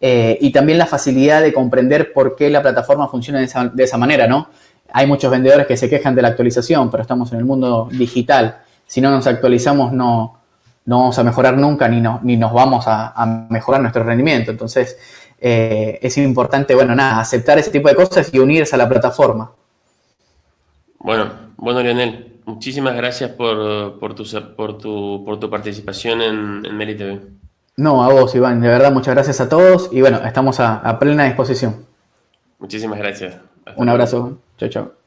[0.00, 4.26] eh, y también la facilidad de comprender por qué la plataforma funciona de esa, manera,
[4.26, 4.48] ¿no?
[4.92, 8.58] Hay muchos vendedores que se quejan de la actualización, pero estamos en el mundo digital.
[8.86, 10.38] Si no nos actualizamos, no,
[10.86, 14.50] no vamos a mejorar nunca ni, no, ni nos vamos a, mejorar nuestro rendimiento.
[14.50, 14.96] Entonces,
[15.38, 19.52] eh, es importante, bueno, nada, aceptar ese tipo de cosas y unirse a la plataforma.
[20.98, 24.24] Bueno, bueno, Lionel, muchísimas gracias por, por, tu,
[24.56, 27.20] por, tu, por tu participación en, en Meli TV.
[27.76, 28.60] No, a vos, Iván.
[28.60, 31.86] De verdad, muchas gracias a todos y bueno, estamos a, plena disposición.
[32.58, 33.36] Muchísimas gracias.
[33.76, 34.38] Un abrazo.
[34.58, 34.99] Chao, chao.